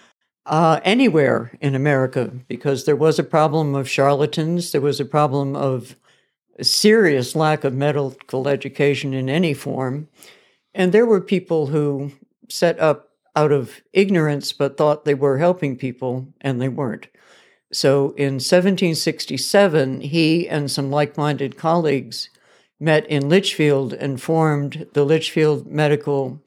uh, 0.46 0.80
anywhere 0.84 1.56
in 1.60 1.74
America 1.74 2.30
because 2.46 2.84
there 2.84 2.96
was 2.96 3.18
a 3.18 3.24
problem 3.24 3.74
of 3.74 3.88
charlatans. 3.88 4.72
There 4.72 4.80
was 4.80 5.00
a 5.00 5.04
problem 5.04 5.56
of 5.56 5.96
a 6.58 6.64
serious 6.64 7.34
lack 7.34 7.64
of 7.64 7.74
medical 7.74 8.48
education 8.48 9.12
in 9.12 9.28
any 9.28 9.54
form. 9.54 10.08
And 10.72 10.92
there 10.92 11.06
were 11.06 11.20
people 11.20 11.66
who 11.66 12.12
set 12.48 12.78
up 12.78 13.10
out 13.34 13.52
of 13.52 13.82
ignorance 13.92 14.52
but 14.52 14.76
thought 14.76 15.04
they 15.04 15.14
were 15.14 15.38
helping 15.38 15.76
people 15.76 16.28
and 16.40 16.60
they 16.60 16.68
weren't. 16.68 17.08
So 17.76 18.14
in 18.16 18.36
1767, 18.36 20.00
he 20.00 20.48
and 20.48 20.70
some 20.70 20.90
like 20.90 21.18
minded 21.18 21.58
colleagues 21.58 22.30
met 22.80 23.06
in 23.06 23.28
Litchfield 23.28 23.92
and 23.92 24.18
formed 24.18 24.86
the 24.94 25.04
Litchfield 25.04 25.66
Medical 25.66 26.42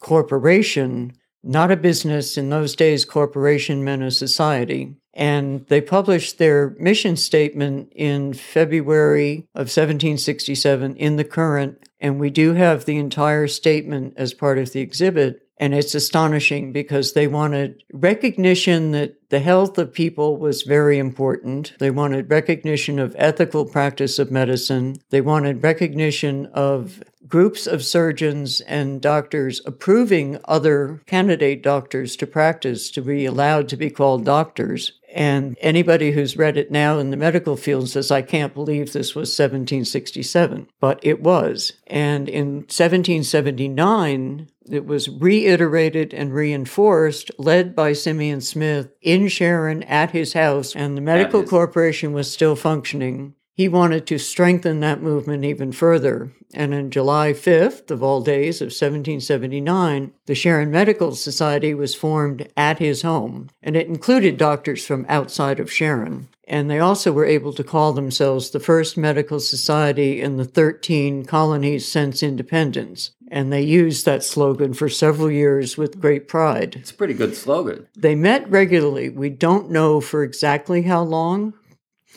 Corporation, 0.00 1.12
not 1.44 1.70
a 1.70 1.76
business. 1.76 2.36
In 2.36 2.50
those 2.50 2.74
days, 2.74 3.04
corporation 3.04 3.84
meant 3.84 4.02
a 4.02 4.10
society. 4.10 4.96
And 5.14 5.64
they 5.68 5.80
published 5.80 6.38
their 6.38 6.70
mission 6.80 7.14
statement 7.14 7.92
in 7.94 8.32
February 8.34 9.46
of 9.54 9.70
1767 9.70 10.96
in 10.96 11.14
the 11.14 11.22
Courant. 11.22 11.88
And 12.00 12.18
we 12.18 12.28
do 12.28 12.54
have 12.54 12.86
the 12.86 12.96
entire 12.96 13.46
statement 13.46 14.14
as 14.16 14.34
part 14.34 14.58
of 14.58 14.72
the 14.72 14.80
exhibit. 14.80 15.46
And 15.62 15.74
it's 15.74 15.94
astonishing 15.94 16.72
because 16.72 17.12
they 17.12 17.28
wanted 17.28 17.84
recognition 17.92 18.90
that 18.90 19.14
the 19.30 19.38
health 19.38 19.78
of 19.78 19.92
people 19.92 20.36
was 20.36 20.62
very 20.62 20.98
important. 20.98 21.72
They 21.78 21.92
wanted 21.92 22.28
recognition 22.28 22.98
of 22.98 23.14
ethical 23.16 23.64
practice 23.64 24.18
of 24.18 24.32
medicine. 24.32 24.96
They 25.10 25.20
wanted 25.20 25.62
recognition 25.62 26.46
of 26.46 27.04
groups 27.28 27.68
of 27.68 27.84
surgeons 27.84 28.60
and 28.62 29.00
doctors 29.00 29.60
approving 29.64 30.36
other 30.46 31.00
candidate 31.06 31.62
doctors 31.62 32.16
to 32.16 32.26
practice 32.26 32.90
to 32.90 33.00
be 33.00 33.24
allowed 33.24 33.68
to 33.68 33.76
be 33.76 33.88
called 33.88 34.24
doctors. 34.24 34.92
And 35.14 35.56
anybody 35.60 36.10
who's 36.10 36.36
read 36.36 36.56
it 36.56 36.70
now 36.70 36.98
in 36.98 37.10
the 37.10 37.16
medical 37.16 37.56
field 37.56 37.88
says, 37.88 38.10
I 38.10 38.22
can't 38.22 38.52
believe 38.52 38.92
this 38.92 39.14
was 39.14 39.28
1767, 39.28 40.68
but 40.80 40.98
it 41.02 41.22
was. 41.22 41.74
And 41.86 42.28
in 42.28 42.62
1779, 42.62 44.48
it 44.70 44.86
was 44.86 45.08
reiterated 45.08 46.12
and 46.14 46.32
reinforced, 46.32 47.30
led 47.38 47.74
by 47.74 47.92
Simeon 47.92 48.40
Smith 48.40 48.90
in 49.00 49.28
Sharon 49.28 49.82
at 49.84 50.10
his 50.10 50.32
house, 50.32 50.74
and 50.74 50.96
the 50.96 51.00
medical 51.00 51.42
corporation 51.44 52.12
was 52.12 52.32
still 52.32 52.56
functioning. 52.56 53.34
He 53.54 53.68
wanted 53.68 54.06
to 54.06 54.18
strengthen 54.18 54.80
that 54.80 55.02
movement 55.02 55.44
even 55.44 55.72
further. 55.72 56.32
And 56.54 56.74
on 56.74 56.90
July 56.90 57.32
5th, 57.32 57.90
of 57.90 58.02
all 58.02 58.22
days 58.22 58.60
of 58.60 58.66
1779, 58.66 60.12
the 60.26 60.34
Sharon 60.34 60.70
Medical 60.70 61.14
Society 61.14 61.74
was 61.74 61.94
formed 61.94 62.48
at 62.56 62.78
his 62.78 63.02
home, 63.02 63.50
and 63.62 63.76
it 63.76 63.88
included 63.88 64.36
doctors 64.36 64.84
from 64.84 65.06
outside 65.08 65.60
of 65.60 65.72
Sharon. 65.72 66.28
And 66.48 66.70
they 66.70 66.78
also 66.78 67.12
were 67.12 67.24
able 67.24 67.52
to 67.54 67.64
call 67.64 67.92
themselves 67.92 68.50
the 68.50 68.60
first 68.60 68.96
medical 68.96 69.40
society 69.40 70.20
in 70.20 70.36
the 70.36 70.44
13 70.44 71.24
colonies 71.24 71.90
since 71.90 72.22
independence. 72.22 73.12
And 73.28 73.50
they 73.50 73.62
used 73.62 74.04
that 74.04 74.22
slogan 74.22 74.74
for 74.74 74.90
several 74.90 75.30
years 75.30 75.78
with 75.78 76.00
great 76.00 76.28
pride. 76.28 76.76
It's 76.76 76.90
a 76.90 76.94
pretty 76.94 77.14
good 77.14 77.34
slogan. 77.34 77.86
They 77.96 78.14
met 78.14 78.50
regularly. 78.50 79.08
We 79.08 79.30
don't 79.30 79.70
know 79.70 80.02
for 80.02 80.22
exactly 80.22 80.82
how 80.82 81.02
long. 81.02 81.54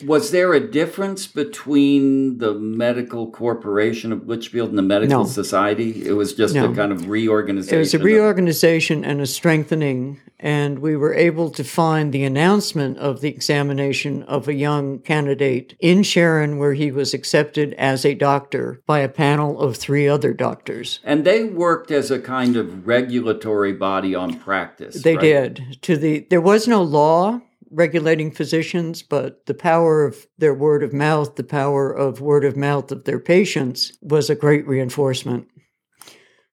Was 0.04 0.30
there 0.30 0.52
a 0.52 0.60
difference 0.60 1.26
between 1.26 2.38
the 2.38 2.52
medical 2.52 3.30
corporation 3.30 4.12
of 4.12 4.28
Litchfield 4.28 4.68
and 4.68 4.78
the 4.78 4.82
medical 4.82 5.20
No. 5.20 5.24
society? 5.26 6.02
It 6.06 6.12
was 6.12 6.34
just 6.34 6.54
No. 6.54 6.70
a 6.70 6.74
kind 6.74 6.92
of 6.92 7.08
reorganization. 7.08 7.76
It 7.76 7.78
was 7.78 7.94
a 7.94 7.98
reorganization 7.98 9.04
and 9.04 9.22
a 9.22 9.26
strengthening, 9.26 10.18
and 10.38 10.80
we 10.80 10.96
were 10.96 11.14
able 11.14 11.48
to 11.50 11.64
find 11.64 12.12
the 12.12 12.24
announcement 12.24 12.98
of 12.98 13.22
the 13.22 13.28
examination 13.28 14.22
of 14.24 14.48
a 14.48 14.54
young 14.54 14.98
candidate 14.98 15.74
in 15.80 16.02
Sharon, 16.02 16.58
where 16.58 16.74
he 16.74 16.90
was 16.92 17.14
accepted 17.14 17.72
as 17.78 18.04
a 18.04 18.12
doctor 18.14 18.82
by 18.86 18.98
a 18.98 19.08
panel 19.08 19.58
of 19.60 19.76
three 19.76 20.06
other 20.06 20.34
doctors. 20.34 21.00
And 21.04 21.24
they 21.24 21.44
worked 21.44 21.90
as 21.90 22.10
a 22.10 22.18
kind 22.18 22.56
of 22.56 22.86
regulatory 22.86 23.72
body 23.72 24.14
on 24.14 24.34
practice. 24.34 25.02
They 25.02 25.14
right? 25.16 25.22
did. 25.54 25.78
To 25.82 25.96
the 25.96 26.26
there 26.28 26.40
was 26.42 26.68
no 26.68 26.82
law 26.82 27.40
regulating 27.76 28.30
physicians, 28.30 29.02
but 29.02 29.44
the 29.44 29.54
power 29.54 30.04
of 30.04 30.26
their 30.38 30.54
word 30.54 30.82
of 30.82 30.94
mouth, 30.94 31.36
the 31.36 31.44
power 31.44 31.92
of 31.92 32.22
word 32.22 32.44
of 32.44 32.56
mouth 32.56 32.90
of 32.90 33.04
their 33.04 33.20
patients 33.20 33.92
was 34.00 34.30
a 34.30 34.34
great 34.34 34.66
reinforcement. 34.66 35.46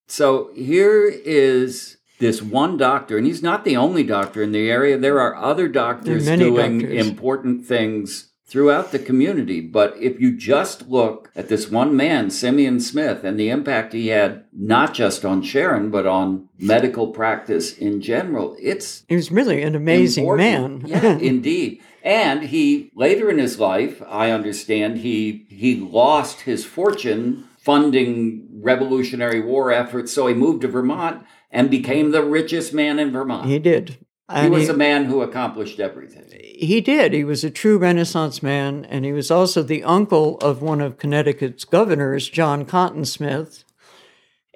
So 0.06 0.52
here 0.54 1.08
is 1.08 1.98
this 2.20 2.42
one 2.42 2.76
doctor, 2.76 3.18
and 3.18 3.26
he's 3.26 3.42
not 3.42 3.64
the 3.64 3.78
only 3.78 4.04
doctor 4.04 4.44
in 4.44 4.52
the 4.52 4.70
area. 4.70 4.98
There 4.98 5.22
are 5.22 5.36
other 5.36 5.70
doctors 5.70 6.26
doing 6.26 6.80
doctors. 6.80 7.08
important 7.08 7.66
things 7.66 8.33
throughout 8.46 8.92
the 8.92 9.00
community. 9.00 9.62
But 9.62 9.96
if 10.00 10.20
you 10.20 10.36
just 10.36 10.88
look 10.90 11.32
at 11.36 11.50
this 11.50 11.70
one 11.72 11.96
man, 11.96 12.30
Simeon 12.30 12.80
Smith, 12.80 13.24
and 13.24 13.40
the 13.40 13.50
impact 13.50 13.94
he 13.94 14.08
had 14.10 14.46
not 14.54 14.94
just 14.94 15.26
on 15.26 15.42
Sharon, 15.42 15.90
but 15.90 16.06
on 16.06 16.50
medical 16.60 17.08
practice 17.08 17.78
in 17.78 18.02
general, 18.02 18.56
it's 18.60 19.04
He 19.08 19.16
was 19.16 19.32
really 19.32 19.62
an 19.64 19.76
amazing 19.76 20.24
important. 20.24 20.84
man. 20.84 20.88
yeah, 21.04 21.18
indeed. 21.18 21.82
And 22.04 22.44
he 22.44 22.92
later 22.96 23.30
in 23.30 23.38
his 23.40 23.60
life, 23.60 24.02
I 24.08 24.32
understand, 24.32 24.98
he 25.00 25.46
he 25.50 25.76
lost 25.76 26.42
his 26.42 26.66
fortune 26.66 27.46
funding 27.58 28.50
Revolutionary 28.62 29.42
War 29.42 29.72
efforts, 29.72 30.12
so 30.12 30.28
he 30.28 30.34
moved 30.34 30.62
to 30.62 30.68
Vermont 30.68 31.24
and 31.50 31.72
became 31.72 32.12
the 32.12 32.24
richest 32.24 32.74
man 32.74 33.00
in 33.00 33.12
Vermont. 33.12 33.48
he 33.48 33.58
did. 33.60 33.98
He 34.30 34.38
And 34.38 34.54
was 34.54 34.70
a 34.70 34.74
man 34.74 35.06
who 35.06 35.22
accomplished 35.22 35.82
everything. 35.82 36.26
He 36.32 36.80
did. 36.80 37.12
He 37.12 37.26
was 37.26 37.44
a 37.44 37.52
true 37.52 37.78
Renaissance 37.78 38.42
man, 38.42 38.86
and 38.86 39.04
he 39.04 39.12
was 39.12 39.30
also 39.30 39.62
the 39.62 39.84
uncle 39.84 40.38
of 40.38 40.62
one 40.62 40.80
of 40.80 40.98
Connecticut's 40.98 41.66
governors, 41.66 42.30
John 42.30 42.64
Cotton 42.64 43.04
Smith. 43.04 43.66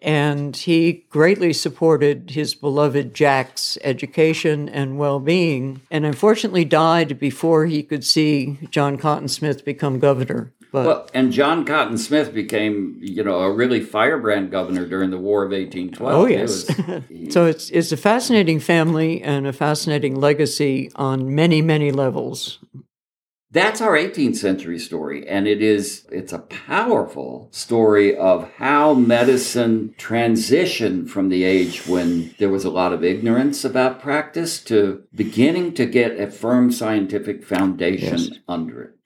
And 0.01 0.55
he 0.55 1.05
greatly 1.09 1.51
supported 1.51 2.31
his 2.31 2.55
beloved 2.55 3.13
Jack's 3.13 3.77
education 3.83 4.69
and 4.69 4.97
well 4.97 5.19
being, 5.19 5.81
and 5.91 6.05
unfortunately 6.05 6.65
died 6.65 7.19
before 7.19 7.65
he 7.65 7.83
could 7.83 8.05
see 8.05 8.59
John 8.69 8.97
Cotton 8.97 9.27
Smith 9.27 9.65
become 9.65 9.99
governor. 9.99 10.53
But 10.83 10.85
Well, 10.87 11.09
and 11.13 11.31
John 11.31 11.65
Cotton 11.65 11.97
Smith 11.97 12.33
became, 12.33 12.97
you 13.01 13.23
know, 13.23 13.39
a 13.39 13.51
really 13.51 13.81
firebrand 13.81 14.51
governor 14.51 14.85
during 14.85 15.09
the 15.11 15.17
War 15.17 15.43
of 15.43 15.51
1812. 15.51 16.13
Oh, 16.13 16.25
It 16.25 16.31
yes. 16.31 16.67
was- 16.67 17.03
so 17.33 17.45
it's, 17.45 17.69
it's 17.69 17.91
a 17.91 17.97
fascinating 17.97 18.59
family 18.59 19.21
and 19.21 19.47
a 19.47 19.53
fascinating 19.53 20.15
legacy 20.15 20.91
on 20.95 21.33
many, 21.33 21.61
many 21.61 21.91
levels. 21.91 22.59
That's 23.49 23.79
our 23.79 23.93
18th 23.93 24.35
century 24.35 24.77
story, 24.77 25.25
and 25.27 25.47
it 25.47 25.61
is 25.61 26.05
it's 26.11 26.33
a 26.33 26.39
powerful 26.39 27.47
story 27.51 28.15
of 28.15 28.51
how 28.57 28.93
medicine 28.93 29.95
transitioned 29.97 31.07
from 31.09 31.29
the 31.29 31.45
age 31.45 31.87
when 31.87 32.35
there 32.39 32.49
was 32.49 32.65
a 32.65 32.69
lot 32.69 32.91
of 32.91 33.05
ignorance 33.05 33.63
about 33.63 34.01
practice 34.01 34.61
to 34.65 35.03
beginning 35.15 35.73
to 35.75 35.85
get 35.85 36.19
a 36.19 36.29
firm 36.29 36.73
scientific 36.73 37.41
foundation 37.41 38.17
Yes. 38.17 38.29
under 38.49 38.81
it. 38.83 38.96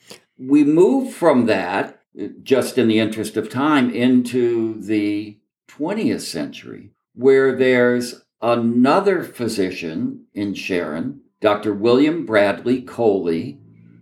We 0.41 0.63
move 0.63 1.13
from 1.13 1.45
that, 1.45 2.01
just 2.41 2.77
in 2.77 2.87
the 2.87 2.99
interest 2.99 3.37
of 3.37 3.49
time, 3.49 3.89
into 3.91 4.81
the 4.81 5.37
20th 5.67 6.21
century, 6.21 6.91
where 7.13 7.55
there's 7.55 8.23
another 8.41 9.23
physician 9.23 10.25
in 10.33 10.55
Sharon, 10.55 11.21
Dr. 11.41 11.73
William 11.73 12.25
Bradley 12.25 12.81
Coley, 12.81 13.59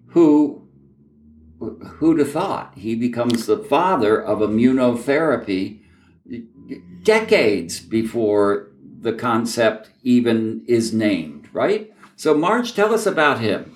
who 0.07 0.65
who'd 1.59 2.19
have 2.19 2.31
thought 2.31 2.73
he 2.77 2.95
becomes 2.95 3.45
the 3.45 3.57
father 3.57 4.21
of 4.21 4.39
immunotherapy 4.39 5.81
decades 7.03 7.81
before 7.81 8.71
the 9.01 9.11
concept 9.11 9.89
even 10.03 10.63
is 10.67 10.93
named, 10.93 11.49
right? 11.51 11.93
So, 12.15 12.33
Marge, 12.33 12.73
tell 12.73 12.93
us 12.93 13.05
about 13.05 13.39
him. 13.39 13.73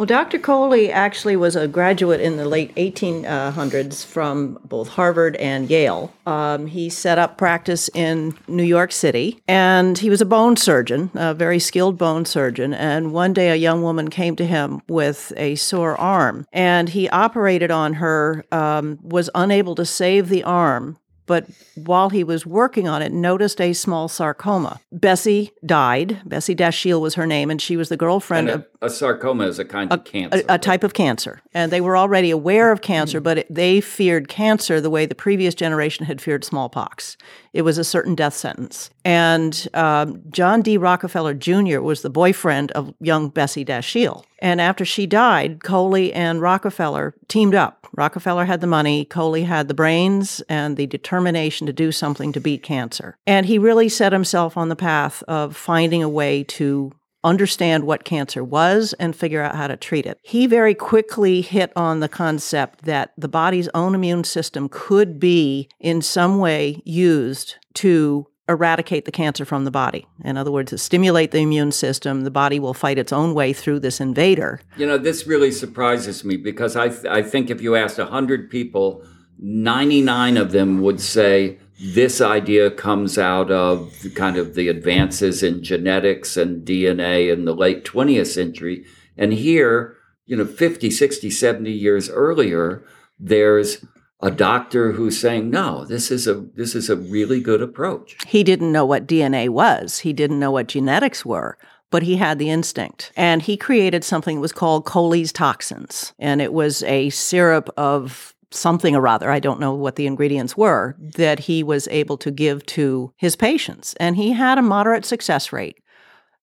Well, 0.00 0.06
Dr. 0.06 0.38
Coley 0.38 0.90
actually 0.90 1.36
was 1.36 1.54
a 1.56 1.68
graduate 1.68 2.22
in 2.22 2.38
the 2.38 2.46
late 2.46 2.74
1800s 2.76 4.02
from 4.02 4.58
both 4.64 4.88
Harvard 4.88 5.36
and 5.36 5.68
Yale. 5.68 6.10
Um, 6.24 6.68
he 6.68 6.88
set 6.88 7.18
up 7.18 7.36
practice 7.36 7.90
in 7.92 8.34
New 8.48 8.62
York 8.62 8.92
City, 8.92 9.42
and 9.46 9.98
he 9.98 10.08
was 10.08 10.22
a 10.22 10.24
bone 10.24 10.56
surgeon, 10.56 11.10
a 11.12 11.34
very 11.34 11.58
skilled 11.58 11.98
bone 11.98 12.24
surgeon. 12.24 12.72
And 12.72 13.12
one 13.12 13.34
day, 13.34 13.50
a 13.50 13.56
young 13.56 13.82
woman 13.82 14.08
came 14.08 14.36
to 14.36 14.46
him 14.46 14.80
with 14.88 15.34
a 15.36 15.56
sore 15.56 16.00
arm, 16.00 16.46
and 16.50 16.88
he 16.88 17.06
operated 17.10 17.70
on 17.70 17.92
her, 17.92 18.46
um, 18.50 18.98
was 19.02 19.28
unable 19.34 19.74
to 19.74 19.84
save 19.84 20.30
the 20.30 20.44
arm 20.44 20.96
but 21.30 21.46
while 21.76 22.10
he 22.10 22.24
was 22.24 22.44
working 22.44 22.88
on 22.88 23.02
it, 23.02 23.12
noticed 23.12 23.60
a 23.60 23.72
small 23.72 24.08
sarcoma. 24.08 24.80
Bessie 24.90 25.52
died. 25.64 26.20
Bessie 26.24 26.56
Dashiell 26.56 27.00
was 27.00 27.14
her 27.14 27.24
name, 27.24 27.52
and 27.52 27.62
she 27.62 27.76
was 27.76 27.88
the 27.88 27.96
girlfriend 27.96 28.48
And 28.50 28.62
of 28.62 28.66
a, 28.82 28.86
a 28.86 28.90
sarcoma 28.90 29.46
is 29.46 29.60
a 29.60 29.64
kind 29.64 29.92
of 29.92 30.02
cancer. 30.02 30.42
a, 30.48 30.54
a 30.54 30.58
type 30.58 30.82
of 30.82 30.92
cancer. 30.92 31.40
And 31.54 31.70
they 31.70 31.80
were 31.80 31.96
already 31.96 32.32
aware 32.32 32.72
of 32.72 32.82
cancer, 32.82 33.20
but 33.20 33.38
it, 33.38 33.46
they 33.48 33.80
feared 33.80 34.26
cancer 34.26 34.80
the 34.80 34.90
way 34.90 35.06
the 35.06 35.14
previous 35.14 35.54
generation 35.54 36.04
had 36.04 36.20
feared 36.20 36.44
smallpox. 36.44 37.16
It 37.52 37.62
was 37.62 37.78
a 37.78 37.84
certain 37.84 38.16
death 38.16 38.34
sentence. 38.34 38.90
And 39.04 39.68
um, 39.72 40.22
John 40.30 40.62
D. 40.62 40.78
Rockefeller 40.78 41.34
Jr. 41.34 41.78
was 41.78 42.02
the 42.02 42.10
boyfriend 42.10 42.72
of 42.72 42.92
young 42.98 43.28
Bessie 43.28 43.64
Dashiell, 43.64 44.24
And 44.40 44.60
after 44.60 44.84
she 44.84 45.06
died, 45.06 45.62
Coley 45.62 46.12
and 46.12 46.40
Rockefeller 46.40 47.14
teamed 47.28 47.54
up. 47.54 47.79
Rockefeller 47.96 48.44
had 48.44 48.60
the 48.60 48.66
money, 48.66 49.04
Coley 49.04 49.44
had 49.44 49.68
the 49.68 49.74
brains 49.74 50.40
and 50.48 50.76
the 50.76 50.86
determination 50.86 51.66
to 51.66 51.72
do 51.72 51.92
something 51.92 52.32
to 52.32 52.40
beat 52.40 52.62
cancer. 52.62 53.16
And 53.26 53.46
he 53.46 53.58
really 53.58 53.88
set 53.88 54.12
himself 54.12 54.56
on 54.56 54.68
the 54.68 54.76
path 54.76 55.22
of 55.24 55.56
finding 55.56 56.02
a 56.02 56.08
way 56.08 56.44
to 56.44 56.92
understand 57.22 57.84
what 57.84 58.04
cancer 58.04 58.42
was 58.42 58.94
and 58.94 59.14
figure 59.14 59.42
out 59.42 59.54
how 59.54 59.66
to 59.66 59.76
treat 59.76 60.06
it. 60.06 60.18
He 60.22 60.46
very 60.46 60.74
quickly 60.74 61.42
hit 61.42 61.72
on 61.76 62.00
the 62.00 62.08
concept 62.08 62.84
that 62.84 63.12
the 63.16 63.28
body's 63.28 63.68
own 63.74 63.94
immune 63.94 64.24
system 64.24 64.68
could 64.70 65.20
be 65.20 65.68
in 65.78 66.00
some 66.00 66.38
way 66.38 66.80
used 66.84 67.56
to 67.74 68.26
eradicate 68.50 69.04
the 69.04 69.12
cancer 69.12 69.44
from 69.44 69.64
the 69.64 69.70
body. 69.70 70.06
In 70.24 70.36
other 70.36 70.50
words, 70.50 70.70
to 70.70 70.78
stimulate 70.78 71.30
the 71.30 71.38
immune 71.38 71.72
system, 71.72 72.22
the 72.22 72.30
body 72.30 72.58
will 72.58 72.74
fight 72.74 72.98
its 72.98 73.12
own 73.12 73.32
way 73.32 73.52
through 73.52 73.80
this 73.80 74.00
invader. 74.00 74.60
You 74.76 74.86
know, 74.86 74.98
this 74.98 75.26
really 75.26 75.52
surprises 75.52 76.24
me 76.24 76.36
because 76.36 76.76
I, 76.76 76.88
th- 76.88 77.06
I 77.06 77.22
think 77.22 77.48
if 77.48 77.62
you 77.62 77.76
asked 77.76 77.98
100 77.98 78.50
people, 78.50 79.04
99 79.38 80.36
of 80.36 80.52
them 80.52 80.82
would 80.82 81.00
say 81.00 81.58
this 81.80 82.20
idea 82.20 82.70
comes 82.70 83.16
out 83.16 83.50
of 83.50 83.94
kind 84.14 84.36
of 84.36 84.54
the 84.54 84.68
advances 84.68 85.42
in 85.42 85.62
genetics 85.62 86.36
and 86.36 86.66
DNA 86.66 87.32
in 87.32 87.46
the 87.46 87.54
late 87.54 87.84
20th 87.84 88.26
century. 88.26 88.84
And 89.16 89.32
here, 89.32 89.96
you 90.26 90.36
know, 90.36 90.44
50, 90.44 90.90
60, 90.90 91.30
70 91.30 91.70
years 91.70 92.10
earlier, 92.10 92.84
there's 93.18 93.84
a 94.22 94.30
doctor 94.30 94.92
who's 94.92 95.18
saying, 95.18 95.50
no, 95.50 95.84
this 95.84 96.10
is 96.10 96.26
a, 96.26 96.46
this 96.54 96.74
is 96.74 96.90
a 96.90 96.96
really 96.96 97.40
good 97.40 97.62
approach. 97.62 98.16
He 98.26 98.44
didn't 98.44 98.72
know 98.72 98.84
what 98.84 99.06
DNA 99.06 99.48
was. 99.48 100.00
He 100.00 100.12
didn't 100.12 100.38
know 100.38 100.50
what 100.50 100.68
genetics 100.68 101.24
were 101.24 101.56
but 101.90 102.04
he 102.04 102.16
had 102.16 102.38
the 102.38 102.50
instinct. 102.50 103.12
And 103.16 103.42
he 103.42 103.56
created 103.56 104.04
something 104.04 104.36
that 104.36 104.40
was 104.40 104.52
called 104.52 104.86
Coley's 104.86 105.32
toxins. 105.32 106.12
And 106.18 106.40
it 106.40 106.52
was 106.52 106.82
a 106.84 107.10
syrup 107.10 107.68
of 107.76 108.34
something 108.52 108.96
or 108.96 109.06
other, 109.06 109.30
I 109.30 109.38
don't 109.38 109.60
know 109.60 109.74
what 109.74 109.96
the 109.96 110.06
ingredients 110.06 110.56
were, 110.56 110.96
that 110.98 111.40
he 111.40 111.62
was 111.62 111.86
able 111.88 112.16
to 112.18 112.30
give 112.30 112.64
to 112.66 113.12
his 113.16 113.36
patients. 113.36 113.94
And 114.00 114.16
he 114.16 114.32
had 114.32 114.58
a 114.58 114.62
moderate 114.62 115.04
success 115.04 115.52
rate. 115.52 115.78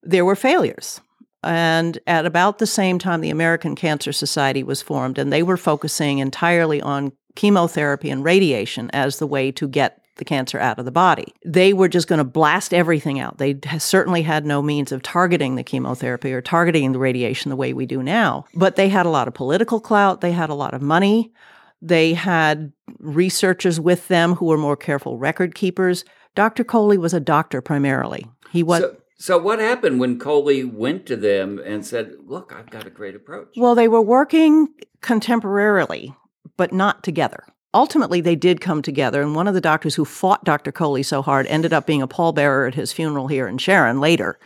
There 0.04 0.26
were 0.26 0.36
failures. 0.36 1.02
And 1.44 2.00
at 2.08 2.26
about 2.26 2.60
the 2.60 2.68
same 2.68 2.98
time, 2.98 3.22
the 3.22 3.30
American 3.30 3.76
Cancer 3.76 4.12
Society 4.12 4.63
was 4.63 4.82
formed, 4.82 5.18
and 5.18 5.32
they 5.32 5.44
were 5.44 5.58
focusing 5.58 6.20
entirely 6.20 6.82
on 6.82 7.12
chemotherapy 7.38 8.10
and 8.10 8.23
radiation 8.23 8.89
as 8.91 9.19
the 9.19 9.28
way 9.28 9.52
to 9.54 9.67
get 9.67 10.04
the 10.15 10.26
cancer 10.26 10.60
out 10.60 10.80
of 10.80 10.86
the 10.86 10.91
body. 10.91 11.34
They 11.45 11.73
were 11.73 11.88
just 11.88 12.08
going 12.08 12.17
to 12.17 12.26
blast 12.26 12.73
everything 12.73 13.19
out. 13.19 13.38
They 13.38 13.60
certainly 13.78 14.23
had 14.23 14.45
no 14.45 14.62
means 14.62 14.91
of 14.91 15.04
targeting 15.04 15.56
the 15.56 15.63
chemotherapy 15.63 16.34
or 16.34 16.41
targeting 16.41 16.91
the 16.91 17.00
radiation 17.00 17.50
the 17.50 17.56
way 17.56 17.71
we 17.71 17.86
do 17.86 18.02
now. 18.02 18.45
But 18.56 18.76
they 18.76 18.89
had 18.89 19.06
a 19.06 19.12
lot 19.12 19.28
of 19.28 19.36
political 19.36 19.80
clout, 19.80 20.21
they 20.21 20.32
had 20.32 20.50
a 20.50 20.56
lot 20.56 20.73
of 20.73 20.82
money. 20.82 21.32
They 21.80 22.15
had 22.15 22.73
researchers 22.97 23.80
with 23.80 24.08
them 24.08 24.34
who 24.34 24.47
were 24.47 24.58
more 24.58 24.76
careful 24.76 25.19
record 25.19 25.54
keepers. 25.54 26.04
Dr. 26.34 26.63
Coley 26.63 26.97
was 26.97 27.13
a 27.13 27.19
doctor 27.19 27.62
primarily. 27.62 28.26
He 28.50 28.63
was 28.63 28.82
So, 28.82 28.97
so 29.19 29.38
what 29.38 29.60
happened 29.60 30.00
when 30.00 30.17
Coley 30.17 30.63
went 30.63 31.06
to 31.06 31.15
them 31.15 31.60
and 31.63 31.86
said, 31.86 32.13
look, 32.26 32.52
I've 32.52 32.71
got 32.71 32.88
a 32.88 32.89
great 32.89 33.15
approach? 33.15 33.50
Well, 33.56 33.76
they 33.76 33.88
were 33.88 34.02
working 34.02 34.69
contemporarily, 35.02 36.15
but 36.58 36.74
not 36.74 37.04
together. 37.04 37.46
Ultimately, 37.74 38.22
they 38.22 38.36
did 38.36 38.60
come 38.60 38.82
together, 38.82 39.22
and 39.22 39.36
one 39.36 39.48
of 39.48 39.54
the 39.54 39.62
doctors 39.62 39.96
who 39.96 40.06
fought 40.06 40.43
Dr. 40.43 40.72
Coley 40.72 41.04
so 41.04 41.22
hard 41.22 41.46
ended 41.48 41.74
up 41.74 41.86
being 41.86 42.02
a 42.02 42.08
pallbearer 42.08 42.67
at 42.67 42.76
his 42.76 42.91
funeral 42.91 43.28
here 43.28 43.48
in 43.48 43.58
Sharon 43.58 44.00
later. 44.00 44.39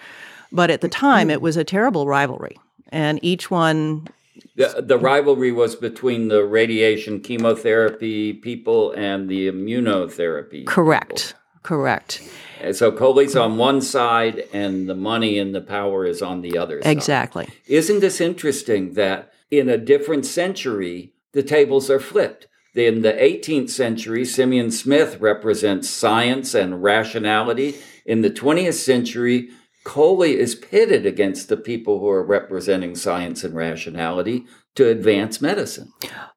But 0.51 0.69
at 0.69 0.81
the 0.81 0.89
mm-hmm. 0.89 0.99
time, 0.99 1.29
it 1.29 1.41
was 1.41 1.55
a 1.55 1.63
terrible 1.63 2.07
rivalry, 2.07 2.59
and 2.89 3.19
each 3.23 3.49
one 3.49 4.07
The, 4.55 4.83
the 4.85 4.97
rivalry 4.97 5.51
was 5.51 5.75
between 5.75 6.27
the 6.27 6.43
radiation 6.43 7.21
chemotherapy 7.21 8.33
people 8.33 8.91
and 8.91 9.29
the 9.29 9.49
immunotherapy. 9.49 10.65
correct, 10.65 11.35
correct, 11.63 12.21
And 12.59 12.75
so 12.75 12.91
Coley's 12.91 13.35
on 13.35 13.57
one 13.57 13.81
side 13.81 14.43
and 14.51 14.89
the 14.89 14.95
money 14.95 15.39
and 15.39 15.55
the 15.55 15.61
power 15.61 16.05
is 16.05 16.21
on 16.21 16.41
the 16.41 16.57
other 16.57 16.81
side. 16.81 16.91
exactly. 16.91 17.47
Isn't 17.67 18.01
this 18.01 18.19
interesting 18.19 18.93
that 18.95 19.31
in 19.49 19.69
a 19.69 19.77
different 19.77 20.25
century, 20.25 21.13
the 21.33 21.43
tables 21.43 21.89
are 21.89 21.99
flipped? 21.99 22.47
In 22.73 23.01
the 23.01 23.11
18th 23.11 23.69
century, 23.69 24.23
Simeon 24.23 24.71
Smith 24.71 25.19
represents 25.19 25.89
science 25.89 26.53
and 26.53 26.81
rationality. 26.81 27.75
In 28.05 28.21
the 28.21 28.29
20th 28.29 28.75
century, 28.75 29.49
Coley 29.83 30.37
is 30.37 30.55
pitted 30.55 31.05
against 31.05 31.49
the 31.49 31.57
people 31.57 31.99
who 31.99 32.07
are 32.07 32.23
representing 32.23 32.95
science 32.95 33.43
and 33.43 33.55
rationality 33.55 34.45
to 34.75 34.87
advance 34.87 35.41
medicine. 35.41 35.91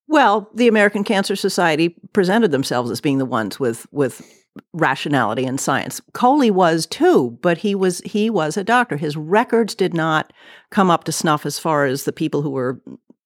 Well, 0.08 0.50
the 0.54 0.66
American 0.66 1.04
Cancer 1.04 1.36
Society 1.36 1.96
presented 2.12 2.50
themselves 2.50 2.90
as 2.90 3.00
being 3.00 3.18
the 3.18 3.24
ones 3.24 3.60
with 3.60 3.86
with 3.92 4.43
rationality 4.72 5.44
and 5.44 5.60
science. 5.60 6.00
Coley 6.12 6.50
was 6.50 6.86
too, 6.86 7.38
but 7.42 7.58
he 7.58 7.74
was 7.74 8.00
he 8.00 8.30
was 8.30 8.56
a 8.56 8.64
doctor. 8.64 8.96
His 8.96 9.16
records 9.16 9.74
did 9.74 9.94
not 9.94 10.32
come 10.70 10.90
up 10.90 11.04
to 11.04 11.12
snuff 11.12 11.44
as 11.46 11.58
far 11.58 11.86
as 11.86 12.04
the 12.04 12.12
people 12.12 12.42
who 12.42 12.50
were 12.50 12.80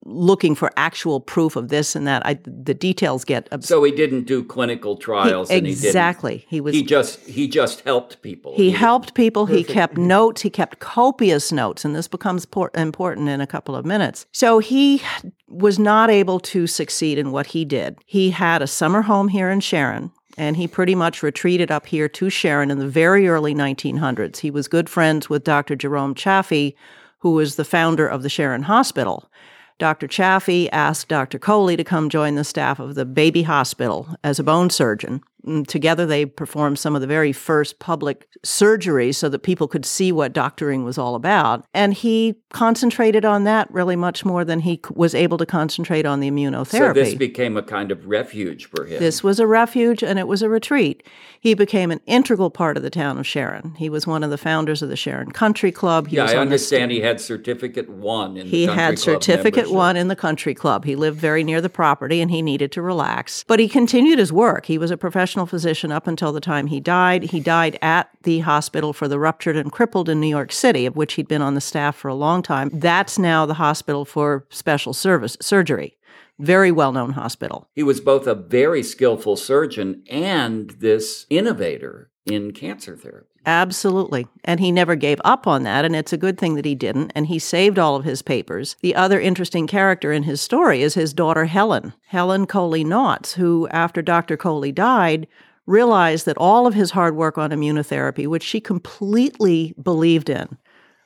looking 0.04 0.54
for 0.54 0.72
actual 0.78 1.20
proof 1.20 1.54
of 1.54 1.68
this 1.68 1.94
and 1.94 2.06
that. 2.06 2.24
I, 2.24 2.38
the 2.46 2.72
details 2.72 3.26
get 3.26 3.46
abs- 3.52 3.66
So 3.68 3.82
he 3.84 3.92
didn't 3.92 4.24
do 4.24 4.42
clinical 4.42 4.96
trials. 4.96 5.50
and 5.50 5.66
he 5.66 5.72
exactly. 5.72 6.46
He 6.48 6.62
was 6.62 6.74
He 6.74 6.82
just 6.82 7.20
he 7.26 7.46
just 7.46 7.82
helped 7.82 8.22
people. 8.22 8.54
He 8.56 8.70
helped 8.70 9.12
people. 9.14 9.44
He 9.44 9.62
kept 9.62 9.98
notes. 9.98 10.40
He 10.40 10.48
kept 10.50 10.78
copious 10.78 11.52
notes, 11.52 11.84
and 11.84 11.94
this 11.94 12.08
becomes 12.08 12.46
por- 12.46 12.70
important 12.74 13.28
in 13.28 13.42
a 13.42 13.46
couple 13.46 13.76
of 13.76 13.84
minutes. 13.84 14.24
So 14.32 14.60
he 14.60 15.02
was 15.46 15.78
not 15.78 16.08
able 16.08 16.40
to 16.40 16.66
succeed 16.66 17.18
in 17.18 17.30
what 17.30 17.48
he 17.48 17.66
did. 17.66 17.98
He 18.06 18.30
had 18.30 18.62
a 18.62 18.66
summer 18.66 19.02
home 19.02 19.28
here 19.28 19.50
in 19.50 19.60
Sharon, 19.60 20.10
and 20.38 20.56
he 20.56 20.68
pretty 20.68 20.94
much 20.94 21.22
retreated 21.22 21.70
up 21.70 21.86
here 21.86 22.08
to 22.08 22.30
Sharon 22.30 22.70
in 22.70 22.78
the 22.78 22.88
very 22.88 23.28
early 23.28 23.54
1900s. 23.54 24.38
He 24.38 24.50
was 24.50 24.68
good 24.68 24.88
friends 24.88 25.28
with 25.28 25.44
Dr. 25.44 25.74
Jerome 25.74 26.14
Chaffee, 26.14 26.76
who 27.18 27.32
was 27.32 27.56
the 27.56 27.64
founder 27.64 28.06
of 28.06 28.22
the 28.22 28.28
Sharon 28.28 28.62
Hospital. 28.62 29.30
Dr. 29.78 30.06
Chaffee 30.06 30.70
asked 30.70 31.08
Dr. 31.08 31.38
Coley 31.38 31.76
to 31.76 31.84
come 31.84 32.08
join 32.08 32.36
the 32.36 32.44
staff 32.44 32.78
of 32.78 32.94
the 32.94 33.04
baby 33.04 33.42
hospital 33.42 34.08
as 34.22 34.38
a 34.38 34.44
bone 34.44 34.70
surgeon. 34.70 35.22
And 35.44 35.66
together, 35.68 36.04
they 36.04 36.26
performed 36.26 36.78
some 36.78 36.94
of 36.94 37.00
the 37.00 37.06
very 37.06 37.32
first 37.32 37.78
public 37.78 38.28
surgeries 38.44 39.14
so 39.14 39.28
that 39.28 39.40
people 39.40 39.68
could 39.68 39.86
see 39.86 40.12
what 40.12 40.32
doctoring 40.32 40.84
was 40.84 40.98
all 40.98 41.14
about. 41.14 41.64
And 41.72 41.94
he 41.94 42.34
concentrated 42.50 43.24
on 43.24 43.44
that 43.44 43.70
really 43.72 43.96
much 43.96 44.24
more 44.24 44.44
than 44.44 44.60
he 44.60 44.80
was 44.90 45.14
able 45.14 45.38
to 45.38 45.46
concentrate 45.46 46.06
on 46.06 46.20
the 46.20 46.30
immunotherapy. 46.30 46.70
So 46.70 46.92
this 46.92 47.14
became 47.14 47.56
a 47.56 47.62
kind 47.62 47.92
of 47.92 48.06
refuge 48.06 48.66
for 48.66 48.84
him. 48.84 48.98
This 48.98 49.22
was 49.22 49.38
a 49.38 49.46
refuge 49.46 50.02
and 50.02 50.18
it 50.18 50.26
was 50.26 50.42
a 50.42 50.48
retreat. 50.48 51.02
He 51.40 51.54
became 51.54 51.90
an 51.90 52.00
integral 52.06 52.50
part 52.50 52.76
of 52.76 52.82
the 52.82 52.90
town 52.90 53.18
of 53.18 53.26
Sharon. 53.26 53.74
He 53.76 53.88
was 53.88 54.06
one 54.06 54.24
of 54.24 54.30
the 54.30 54.38
founders 54.38 54.82
of 54.82 54.88
the 54.88 54.96
Sharon 54.96 55.30
Country 55.30 55.70
Club. 55.70 56.08
He 56.08 56.16
yeah, 56.16 56.24
was 56.24 56.32
I 56.32 56.38
understand 56.38 56.90
he 56.90 57.00
had 57.00 57.20
certificate 57.20 57.88
one 57.88 58.36
in 58.36 58.46
he 58.46 58.66
the 58.66 58.74
country 58.74 58.82
had 58.82 58.98
certificate 58.98 59.54
membership. 59.56 59.76
one 59.76 59.96
in 59.96 60.08
the 60.08 60.16
country 60.16 60.54
club. 60.54 60.84
He 60.84 60.96
lived 60.96 61.18
very 61.18 61.44
near 61.44 61.60
the 61.60 61.68
property 61.68 62.20
and 62.20 62.30
he 62.30 62.42
needed 62.42 62.72
to 62.72 62.82
relax. 62.82 63.44
But 63.46 63.60
he 63.60 63.68
continued 63.68 64.18
his 64.18 64.32
work. 64.32 64.66
He 64.66 64.78
was 64.78 64.90
a 64.90 64.96
professional 64.96 65.27
physician 65.46 65.92
up 65.92 66.06
until 66.06 66.32
the 66.32 66.40
time 66.40 66.66
he 66.66 66.80
died. 66.80 67.24
He 67.24 67.40
died 67.40 67.78
at 67.82 68.10
the 68.22 68.40
hospital 68.40 68.92
for 68.92 69.08
the 69.08 69.18
ruptured 69.18 69.56
and 69.56 69.72
crippled 69.72 70.08
in 70.08 70.20
New 70.20 70.28
York 70.28 70.52
City, 70.52 70.86
of 70.86 70.96
which 70.96 71.14
he'd 71.14 71.28
been 71.28 71.42
on 71.42 71.54
the 71.54 71.60
staff 71.60 71.96
for 71.96 72.08
a 72.08 72.14
long 72.14 72.42
time. 72.42 72.70
That's 72.72 73.18
now 73.18 73.46
the 73.46 73.54
hospital 73.54 74.04
for 74.04 74.46
special 74.50 74.92
service 74.92 75.36
surgery. 75.40 75.96
Very 76.38 76.70
well 76.70 76.92
known 76.92 77.12
hospital. 77.12 77.68
He 77.74 77.82
was 77.82 78.00
both 78.00 78.26
a 78.26 78.34
very 78.34 78.82
skillful 78.82 79.36
surgeon 79.36 80.04
and 80.08 80.70
this 80.70 81.26
innovator 81.30 82.10
in 82.26 82.52
cancer 82.52 82.96
therapy. 82.96 83.27
Absolutely. 83.46 84.26
And 84.44 84.60
he 84.60 84.70
never 84.70 84.94
gave 84.94 85.20
up 85.24 85.46
on 85.46 85.62
that. 85.62 85.84
And 85.84 85.96
it's 85.96 86.12
a 86.12 86.18
good 86.18 86.38
thing 86.38 86.54
that 86.56 86.64
he 86.64 86.74
didn't. 86.74 87.12
And 87.14 87.26
he 87.26 87.38
saved 87.38 87.78
all 87.78 87.96
of 87.96 88.04
his 88.04 88.20
papers. 88.20 88.76
The 88.80 88.94
other 88.94 89.20
interesting 89.20 89.66
character 89.66 90.12
in 90.12 90.24
his 90.24 90.40
story 90.40 90.82
is 90.82 90.94
his 90.94 91.14
daughter, 91.14 91.46
Helen, 91.46 91.94
Helen 92.08 92.46
Coley 92.46 92.84
Nauts, 92.84 93.34
who, 93.34 93.66
after 93.68 94.02
Dr. 94.02 94.36
Coley 94.36 94.72
died, 94.72 95.26
realized 95.66 96.26
that 96.26 96.38
all 96.38 96.66
of 96.66 96.74
his 96.74 96.90
hard 96.90 97.14
work 97.16 97.38
on 97.38 97.50
immunotherapy, 97.50 98.26
which 98.26 98.42
she 98.42 98.60
completely 98.60 99.74
believed 99.82 100.28
in, 100.28 100.58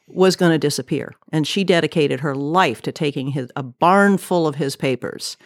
was 0.09 0.37
going 0.37 0.53
to 0.53 0.59
disappear. 0.59 1.15
And 1.33 1.47
she 1.47 1.65
dedicated 1.65 2.21
her 2.21 2.35
life 2.35 2.83
to 2.83 2.93
taking 2.93 3.29
his, 3.29 3.51
a 3.57 3.63
barn 3.63 4.19
full 4.19 4.47
of 4.47 4.57
his 4.57 4.77
papers, 4.77 5.37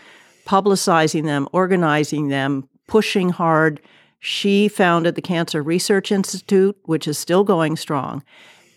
publicizing 0.46 1.24
them, 1.24 1.48
organizing 1.52 2.28
them, 2.28 2.68
pushing 2.86 3.30
hard 3.30 3.80
she 4.18 4.68
founded 4.68 5.14
the 5.14 5.22
Cancer 5.22 5.62
Research 5.62 6.10
Institute, 6.10 6.76
which 6.84 7.06
is 7.06 7.18
still 7.18 7.44
going 7.44 7.76
strong, 7.76 8.22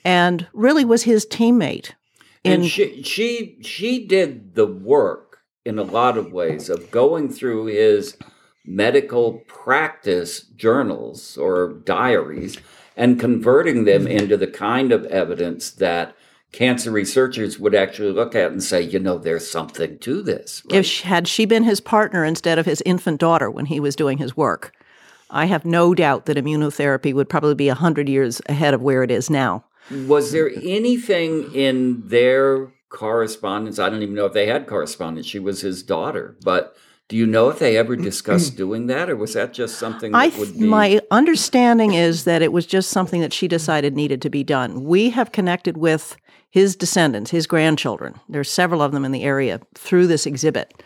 and 0.04 0.48
really 0.54 0.86
was 0.86 1.04
his 1.04 1.26
teammate. 1.26 1.94
In- 2.44 2.62
and 2.62 2.66
she, 2.66 3.04
she 3.04 3.58
she 3.62 4.06
did 4.06 4.56
the 4.56 4.68
work 4.68 5.40
in 5.66 5.78
a 5.78 5.84
lot 5.84 6.18
of 6.18 6.32
ways 6.32 6.70
of 6.70 6.92
going 6.92 7.30
through 7.30 7.66
his 7.66 8.18
medical 8.66 9.40
practice 9.48 10.42
journals 10.56 11.38
or 11.38 11.74
diaries 11.86 12.58
and 12.96 13.20
converting 13.20 13.86
them 13.86 14.04
mm-hmm. 14.04 14.18
into 14.18 14.38
the 14.38 14.48
kind 14.48 14.92
of 14.92 15.06
evidence 15.06 15.72
that 15.72 16.16
cancer 16.52 16.92
researchers 16.92 17.60
would 17.60 17.76
actually 17.76 18.12
look 18.12 18.36
at 18.36 18.52
and 18.52 18.64
say, 18.64 18.82
you 18.82 19.00
know, 19.00 19.18
there's 19.18 19.50
something 19.50 19.98
to 20.00 20.22
this. 20.22 20.64
Right? 20.66 20.80
If 20.80 20.86
she, 20.86 21.08
had 21.08 21.28
she 21.28 21.46
been 21.46 21.64
his 21.64 21.80
partner 21.80 22.26
instead 22.26 22.60
of 22.60 22.66
his 22.66 22.82
infant 22.86 23.20
daughter 23.20 23.50
when 23.50 23.66
he 23.66 23.80
was 23.80 23.96
doing 23.96 24.18
his 24.18 24.36
work, 24.36 24.74
I 25.30 25.46
have 25.46 25.66
no 25.66 25.94
doubt 25.94 26.26
that 26.26 26.38
immunotherapy 26.38 27.14
would 27.14 27.30
probably 27.30 27.56
be 27.56 27.68
100 27.68 28.10
years 28.10 28.42
ahead 28.48 28.74
of 28.74 28.82
where 28.82 29.04
it 29.04 29.12
is 29.12 29.30
now. 29.30 29.64
Was 30.06 30.32
there 30.32 30.52
anything 30.64 31.54
in 31.54 32.08
their 32.08 32.72
correspondence? 32.90 33.80
I 33.80 33.90
don't 33.90 34.02
even 34.02 34.16
know 34.16 34.26
if 34.26 34.34
they 34.34 34.48
had 34.48 34.68
correspondence. 34.68 35.28
She 35.28 35.40
was 35.40 35.62
his 35.62 35.84
daughter, 35.84 36.36
but 36.44 36.76
do 37.08 37.18
you 37.18 37.26
know 37.26 37.50
if 37.50 37.60
they 37.60 37.78
ever 37.78 37.96
discussed 37.96 38.56
doing 38.56 38.88
that, 38.88 39.10
or 39.10 39.16
was 39.16 39.34
that 39.34 39.54
just 39.54 39.78
something 39.78 40.12
that 40.12 40.38
would 40.38 40.54
be? 40.54 40.66
My 40.66 41.02
understanding 41.12 41.94
is 41.94 42.24
that 42.26 42.42
it 42.42 42.52
was 42.52 42.66
just 42.66 42.90
something 42.90 43.22
that 43.22 43.34
she 43.34 43.48
decided 43.48 43.96
needed 43.96 44.22
to 44.24 44.30
be 44.30 44.44
done. 44.44 44.84
We 44.84 45.10
have 45.12 45.32
connected 45.32 45.78
with 45.78 46.18
his 46.50 46.76
descendants, 46.76 47.32
his 47.32 47.48
grandchildren. 47.48 48.20
There's 48.28 48.50
several 48.50 48.82
of 48.82 48.92
them 48.92 49.06
in 49.06 49.12
the 49.12 49.24
area 49.24 49.60
through 49.76 50.08
this 50.08 50.26
exhibit. 50.26 50.84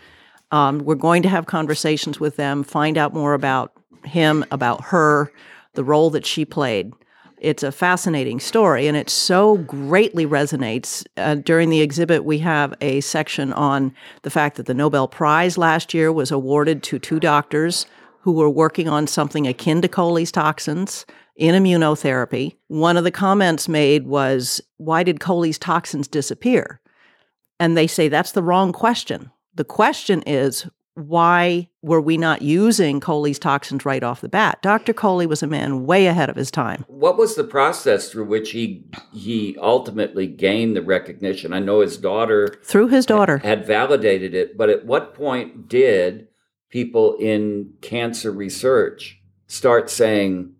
Um, 0.51 0.79
we're 0.79 0.95
going 0.95 1.23
to 1.23 1.29
have 1.29 1.45
conversations 1.45 2.19
with 2.19 2.35
them, 2.35 2.63
find 2.63 2.97
out 2.97 3.13
more 3.13 3.33
about 3.33 3.71
him, 4.05 4.45
about 4.51 4.85
her, 4.85 5.31
the 5.73 5.83
role 5.83 6.09
that 6.11 6.25
she 6.25 6.45
played. 6.45 6.93
It's 7.37 7.63
a 7.63 7.73
fascinating 7.73 8.39
story, 8.39 8.87
and 8.87 8.95
it 8.95 9.09
so 9.09 9.57
greatly 9.57 10.25
resonates. 10.25 11.05
Uh, 11.17 11.35
during 11.35 11.69
the 11.69 11.81
exhibit, 11.81 12.23
we 12.23 12.39
have 12.39 12.73
a 12.79 13.01
section 13.01 13.51
on 13.51 13.93
the 14.21 14.29
fact 14.29 14.55
that 14.55 14.65
the 14.65 14.73
Nobel 14.73 15.09
Prize 15.09 15.57
last 15.57 15.93
year 15.93 16.11
was 16.11 16.31
awarded 16.31 16.83
to 16.83 16.99
two 16.99 17.19
doctors 17.19 17.85
who 18.21 18.31
were 18.31 18.49
working 18.49 18.87
on 18.87 19.07
something 19.07 19.45
akin 19.45 19.81
to 19.81 19.89
Coley's 19.89 20.31
toxins 20.31 21.05
in 21.35 21.53
immunotherapy. 21.53 22.55
One 22.67 22.95
of 22.95 23.03
the 23.03 23.11
comments 23.11 23.67
made 23.67 24.07
was, 24.07 24.61
Why 24.77 25.03
did 25.03 25.19
Coley's 25.19 25.59
toxins 25.59 26.07
disappear? 26.07 26.79
And 27.59 27.75
they 27.75 27.87
say 27.87 28.07
that's 28.07 28.31
the 28.31 28.43
wrong 28.43 28.71
question. 28.71 29.31
The 29.55 29.65
question 29.65 30.23
is, 30.25 30.65
why 30.95 31.69
were 31.81 32.01
we 32.01 32.17
not 32.17 32.41
using 32.41 32.99
Coley's 32.99 33.39
toxins 33.39 33.85
right 33.85 34.03
off 34.03 34.21
the 34.21 34.29
bat? 34.29 34.61
Dr. 34.61 34.93
Coley 34.93 35.25
was 35.25 35.41
a 35.41 35.47
man 35.47 35.85
way 35.85 36.05
ahead 36.05 36.29
of 36.29 36.35
his 36.35 36.51
time. 36.51 36.85
What 36.87 37.17
was 37.17 37.35
the 37.35 37.43
process 37.43 38.11
through 38.11 38.25
which 38.25 38.51
he 38.51 38.85
he 39.11 39.57
ultimately 39.59 40.27
gained 40.27 40.75
the 40.75 40.81
recognition? 40.81 41.53
I 41.53 41.59
know 41.59 41.79
his 41.81 41.97
daughter 41.97 42.59
through 42.63 42.89
his 42.89 43.05
daughter 43.05 43.39
had 43.39 43.65
validated 43.65 44.33
it, 44.33 44.57
but 44.57 44.69
at 44.69 44.85
what 44.85 45.15
point 45.15 45.67
did 45.67 46.27
people 46.69 47.15
in 47.19 47.73
cancer 47.81 48.31
research 48.31 49.19
start 49.47 49.89
saying 49.89 50.53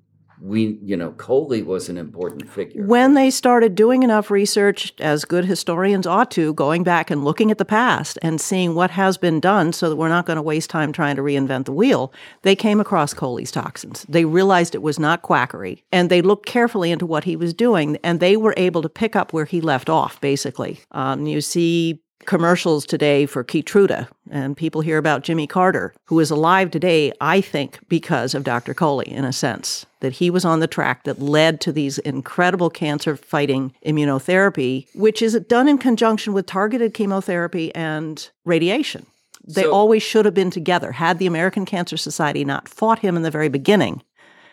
we, 0.44 0.78
you 0.84 0.98
know, 0.98 1.12
Coley 1.12 1.64
was 1.64 1.88
an 1.88 1.98
important 1.98 2.50
figure. 2.50 2.86
When 2.86 3.14
they 3.14 3.32
started 3.32 3.76
doing 3.76 4.04
enough 4.04 4.30
research, 4.30 4.94
as 5.00 5.24
good 5.24 5.46
historians 5.46 6.06
ought 6.06 6.30
to, 6.32 6.54
going 6.54 6.84
back 6.84 7.10
and 7.10 7.24
looking 7.24 7.50
at 7.50 7.60
the 7.60 7.66
past 7.66 8.20
and 8.22 8.42
seeing 8.42 8.76
what 8.76 8.92
has 8.92 9.18
been 9.18 9.40
done 9.40 9.72
so 9.72 9.90
that 9.90 9.96
we're 9.96 10.10
not 10.10 10.26
going 10.26 10.36
to 10.36 10.42
waste 10.42 10.70
time 10.70 10.92
trying 10.92 11.16
to 11.16 11.22
reinvent 11.22 11.64
the 11.64 11.72
wheel, 11.72 12.12
they 12.42 12.58
came 12.58 12.82
across 12.82 13.14
Coley's 13.14 13.52
toxins. 13.52 14.06
They 14.10 14.26
realized 14.26 14.76
it 14.76 14.82
was 14.82 15.00
not 15.00 15.22
quackery 15.22 15.86
and 15.94 16.10
they 16.10 16.22
looked 16.22 16.46
carefully 16.46 16.92
into 16.92 17.06
what 17.06 17.24
he 17.24 17.38
was 17.38 17.54
doing 17.54 17.98
and 18.04 18.20
they 18.20 18.36
were 18.36 18.54
able 18.58 18.82
to 18.82 18.90
pick 18.90 19.16
up 19.16 19.32
where 19.32 19.46
he 19.46 19.62
left 19.62 19.90
off, 19.90 20.20
basically. 20.20 20.82
Um, 20.92 21.26
you 21.26 21.40
see 21.40 22.03
commercials 22.26 22.86
today 22.86 23.26
for 23.26 23.44
Keytruda, 23.44 24.08
and 24.30 24.58
people 24.58 24.82
hear 24.82 24.98
about 24.98 25.24
Jimmy 25.24 25.48
Carter, 25.48 25.94
who 26.06 26.20
is 26.20 26.32
alive 26.32 26.72
today, 26.72 27.12
I 27.22 27.42
think, 27.42 27.80
because 27.90 28.34
of 28.34 28.44
Dr. 28.44 28.74
Coley, 28.74 29.10
in 29.12 29.26
a 29.26 29.34
sense, 29.34 29.86
that 30.00 30.14
he 30.14 30.30
was 30.30 30.46
on 30.46 30.60
the 30.60 30.68
track 30.68 31.04
that 31.04 31.22
led 31.22 31.62
to 31.62 31.72
these 31.72 31.98
incredible 32.00 32.70
cancer 32.70 33.16
fighting 33.16 33.74
immunotherapy, 33.86 34.88
which 34.96 35.22
is 35.22 35.40
done 35.42 35.68
in 35.68 35.78
conjunction 35.78 36.34
with 36.34 36.46
targeted 36.46 36.94
chemotherapy 36.94 37.74
and 37.76 38.30
radiation. 38.46 39.06
They 39.46 39.64
so, 39.64 39.74
always 39.74 40.02
should 40.02 40.26
have 40.26 40.34
been 40.34 40.52
together. 40.52 40.94
Had 40.94 41.20
the 41.20 41.28
American 41.28 41.66
Cancer 41.66 41.98
Society 41.98 42.46
not 42.46 42.70
fought 42.70 43.00
him 43.00 43.18
in 43.18 43.24
the 43.24 43.32
very 43.32 43.50
beginning, 43.50 44.02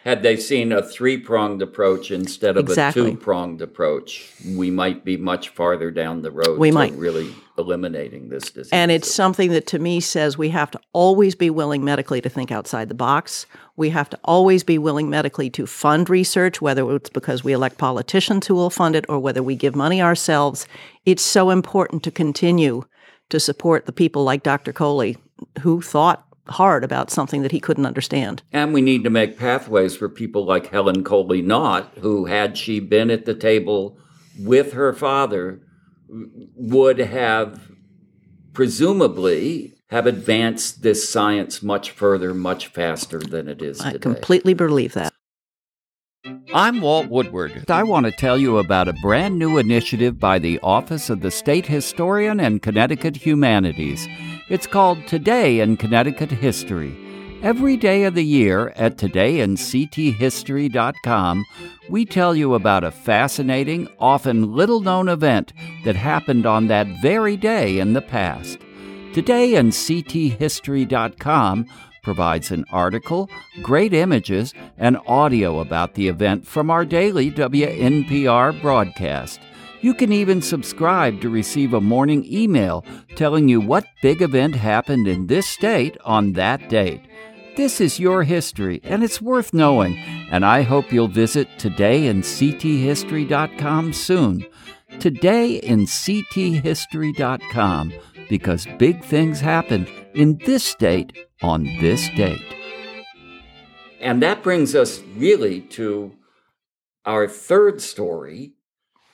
had 0.05 0.23
they 0.23 0.37
seen 0.37 0.73
a 0.73 0.83
three 0.83 1.19
pronged 1.19 1.61
approach 1.61 2.11
instead 2.11 2.57
of 2.57 2.69
exactly. 2.69 3.03
a 3.03 3.11
two 3.11 3.17
pronged 3.17 3.61
approach, 3.61 4.33
we 4.55 4.71
might 4.71 5.05
be 5.05 5.17
much 5.17 5.51
farther 5.51 5.91
down 5.91 6.23
the 6.23 6.31
road 6.31 6.59
we 6.59 6.71
might. 6.71 6.93
really 6.95 7.35
eliminating 7.59 8.31
this 8.31 8.51
disease. 8.51 8.71
And 8.73 8.91
it's 8.91 9.13
something 9.13 9.51
that 9.51 9.67
to 9.69 9.79
me 9.79 10.01
says 10.01 10.39
we 10.39 10.49
have 10.49 10.71
to 10.71 10.81
always 10.95 11.35
be 11.35 11.51
willing 11.51 11.85
medically 11.85 12.21
to 12.23 12.29
think 12.31 12.51
outside 12.51 12.89
the 12.89 12.95
box. 12.95 13.45
We 13.77 13.91
have 13.91 14.09
to 14.11 14.19
always 14.25 14.65
be 14.65 14.79
willing 14.79 15.11
medically 15.11 15.51
to 15.51 15.67
fund 15.67 16.09
research, 16.09 16.63
whether 16.63 16.91
it's 16.97 17.11
because 17.11 17.45
we 17.45 17.53
elect 17.53 17.77
politicians 17.77 18.47
who 18.47 18.55
will 18.55 18.71
fund 18.71 18.97
it 18.97 19.05
or 19.09 19.19
whether 19.19 19.43
we 19.43 19.55
give 19.55 19.77
money 19.77 20.01
ourselves. 20.01 20.67
It's 21.05 21.23
so 21.23 21.51
important 21.51 22.03
to 22.05 22.11
continue 22.11 22.85
to 23.29 23.39
support 23.39 23.87
the 23.87 23.93
people 23.93 24.25
like 24.25 24.43
Dr. 24.43 24.73
Coley 24.73 25.19
who 25.61 25.81
thought 25.83 26.27
hard 26.51 26.85
about 26.85 27.11
something 27.11 27.43
that 27.43 27.53
he 27.53 27.61
couldn't 27.61 27.87
understand. 27.87 28.43
And 28.53 28.73
we 28.73 28.81
need 28.81 29.05
to 29.05 29.11
make 29.11 29.39
pathways 29.39 29.97
for 29.97 30.09
people 30.09 30.45
like 30.45 30.69
Helen 30.69 31.05
Coley 31.05 31.43
Nauts, 31.43 31.99
who, 31.99 32.27
had 32.27 32.57
she 32.59 32.81
been 32.81 33.11
at 33.11 33.25
the 33.25 33.35
table 33.35 33.99
with 34.39 34.73
her 34.73 34.93
father, 34.93 35.61
would 36.09 36.99
have 36.99 37.71
presumably 38.53 39.75
have 39.91 40.07
advanced 40.07 40.83
this 40.83 41.09
science 41.09 41.63
much 41.63 41.91
further, 41.91 42.33
much 42.33 42.69
faster 42.69 43.19
than 43.19 43.49
it 43.49 43.61
is 43.63 43.79
today. 43.79 43.97
I 43.97 43.99
completely 43.99 44.55
believe 44.55 44.95
that. 44.95 45.13
I'm 46.53 46.81
Walt 46.81 47.09
Woodward. 47.09 47.65
I 47.71 47.83
want 47.83 48.07
to 48.07 48.13
tell 48.13 48.37
you 48.37 48.59
about 48.59 48.89
a 48.89 48.93
brand 49.03 49.39
new 49.39 49.57
initiative 49.57 50.19
by 50.19 50.39
the 50.39 50.61
Office 50.63 51.09
of 51.09 51.23
the 51.23 51.31
State 51.31 51.67
Historian 51.67 52.41
and 52.41 52.61
Connecticut 52.61 53.17
Humanities. 53.17 54.07
It's 54.51 54.67
called 54.67 55.07
Today 55.07 55.61
in 55.61 55.77
Connecticut 55.77 56.33
History. 56.33 56.97
Every 57.41 57.77
day 57.77 58.03
of 58.03 58.17
the 58.17 58.25
year 58.25 58.73
at 58.75 58.97
todayincthistory.com, 58.97 61.45
we 61.89 62.05
tell 62.05 62.35
you 62.35 62.55
about 62.55 62.83
a 62.83 62.91
fascinating, 62.91 63.87
often 64.01 64.53
little 64.53 64.81
known 64.81 65.09
event 65.09 65.53
that 65.85 65.95
happened 65.95 66.47
on 66.47 66.67
that 66.67 66.89
very 67.01 67.37
day 67.37 67.79
in 67.79 67.93
the 67.93 68.03
past. 68.03 68.59
Todayincthistory.com 69.13 71.67
provides 72.03 72.51
an 72.51 72.65
article, 72.73 73.31
great 73.63 73.95
images, 73.95 74.53
and 74.77 74.99
audio 75.07 75.61
about 75.61 75.95
the 75.95 76.09
event 76.09 76.45
from 76.45 76.73
our 76.73 76.85
daily 76.85 77.31
WNPR 77.31 78.61
broadcast. 78.61 79.39
You 79.83 79.95
can 79.95 80.13
even 80.13 80.43
subscribe 80.43 81.23
to 81.23 81.31
receive 81.31 81.73
a 81.73 81.81
morning 81.81 82.27
email 82.31 82.85
telling 83.17 83.49
you 83.49 83.63
what 83.63 83.87
big 84.03 84.21
event 84.21 84.55
happened 84.55 85.09
in 85.09 85.27
this 85.27 85.47
state 85.47 85.97
on 86.05 86.35
that 86.35 86.69
date. 86.69 87.01
This 87.57 87.81
is 87.81 87.99
your 87.99 88.23
history, 88.23 88.83
and 88.85 89.03
it's 89.03 89.23
worth 89.23 89.55
knowing, 89.55 89.97
and 90.31 90.45
I 90.45 90.63
hope 90.63 90.93
you'll 90.93 91.09
visit 91.09 91.49
todayincthistory.com 91.59 93.93
soon. 93.93 94.47
Todayincthistory.com, 94.93 97.93
because 98.29 98.69
big 98.79 99.03
things 99.03 99.41
happen 99.41 99.89
in 100.15 100.39
this 100.45 100.63
state 100.63 101.13
on 101.43 101.65
this 101.81 102.09
date. 102.11 102.45
And 104.01 104.23
that 104.23 104.43
brings 104.43 104.75
us 104.75 105.01
really 105.17 105.63
to 105.63 106.13
our 107.05 107.27
third 107.29 107.81
story 107.81 108.53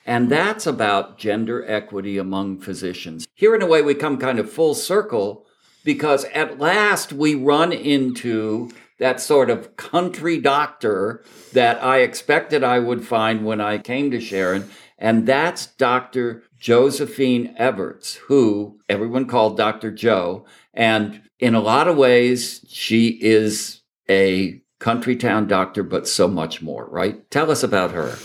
and 0.07 0.31
that's 0.31 0.67
about 0.67 1.19
gender 1.19 1.69
equity 1.69 2.17
among 2.17 2.61
physicians. 2.61 3.27
Here, 3.35 3.55
in 3.57 3.61
a 3.61 3.67
way, 3.67 3.83
we 3.83 3.95
come 3.95 4.19
kind 4.19 4.39
of 4.39 4.51
full 4.51 4.75
circle 4.75 5.47
because 5.85 6.25
at 6.27 6.61
last 6.61 7.13
we 7.13 7.35
run 7.35 7.73
into 7.73 8.71
that 8.99 9.21
sort 9.21 9.51
of 9.51 9.77
country 9.77 10.39
doctor 10.41 11.25
that 11.53 11.83
I 11.83 11.99
expected 11.99 12.63
I 12.65 12.79
would 12.79 13.07
find 13.07 13.45
when 13.45 13.61
I 13.61 13.79
came 13.79 14.11
to 14.13 14.21
Sharon. 14.21 14.71
And 14.97 15.27
that's 15.27 15.67
Dr. 15.67 16.45
Josephine 16.59 17.55
Evarts, 17.61 18.15
who 18.15 18.79
everyone 18.89 19.27
called 19.27 19.57
Dr. 19.57 19.91
Joe. 19.91 20.47
And 20.73 21.23
in 21.39 21.55
a 21.55 21.61
lot 21.61 21.89
of 21.89 21.97
ways, 21.97 22.65
she 22.69 23.09
is 23.09 23.83
a 24.09 24.63
country 24.79 25.17
town 25.17 25.47
doctor, 25.47 25.83
but 25.83 26.07
so 26.07 26.29
much 26.29 26.61
more, 26.61 26.87
right? 26.87 27.29
Tell 27.31 27.51
us 27.51 27.63
about 27.63 27.93
her. 27.93 28.17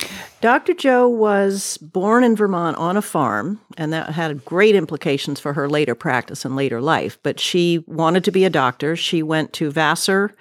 Dr. 0.41 0.73
Joe 0.73 1.07
was 1.07 1.77
born 1.77 2.23
in 2.23 2.35
Vermont 2.35 2.77
on 2.77 2.97
a 2.97 3.01
farm, 3.01 3.61
and 3.77 3.93
that 3.93 4.09
had 4.09 4.43
great 4.43 4.75
implications 4.75 5.39
for 5.39 5.53
her 5.53 5.69
later 5.69 5.95
practice 5.95 6.43
and 6.43 6.55
later 6.55 6.81
life. 6.81 7.17
But 7.23 7.39
she 7.39 7.83
wanted 7.87 8.23
to 8.25 8.31
be 8.31 8.43
a 8.43 8.49
doctor. 8.49 8.95
She 8.95 9.23
went 9.23 9.53
to 9.53 9.71
Vassar 9.71 10.33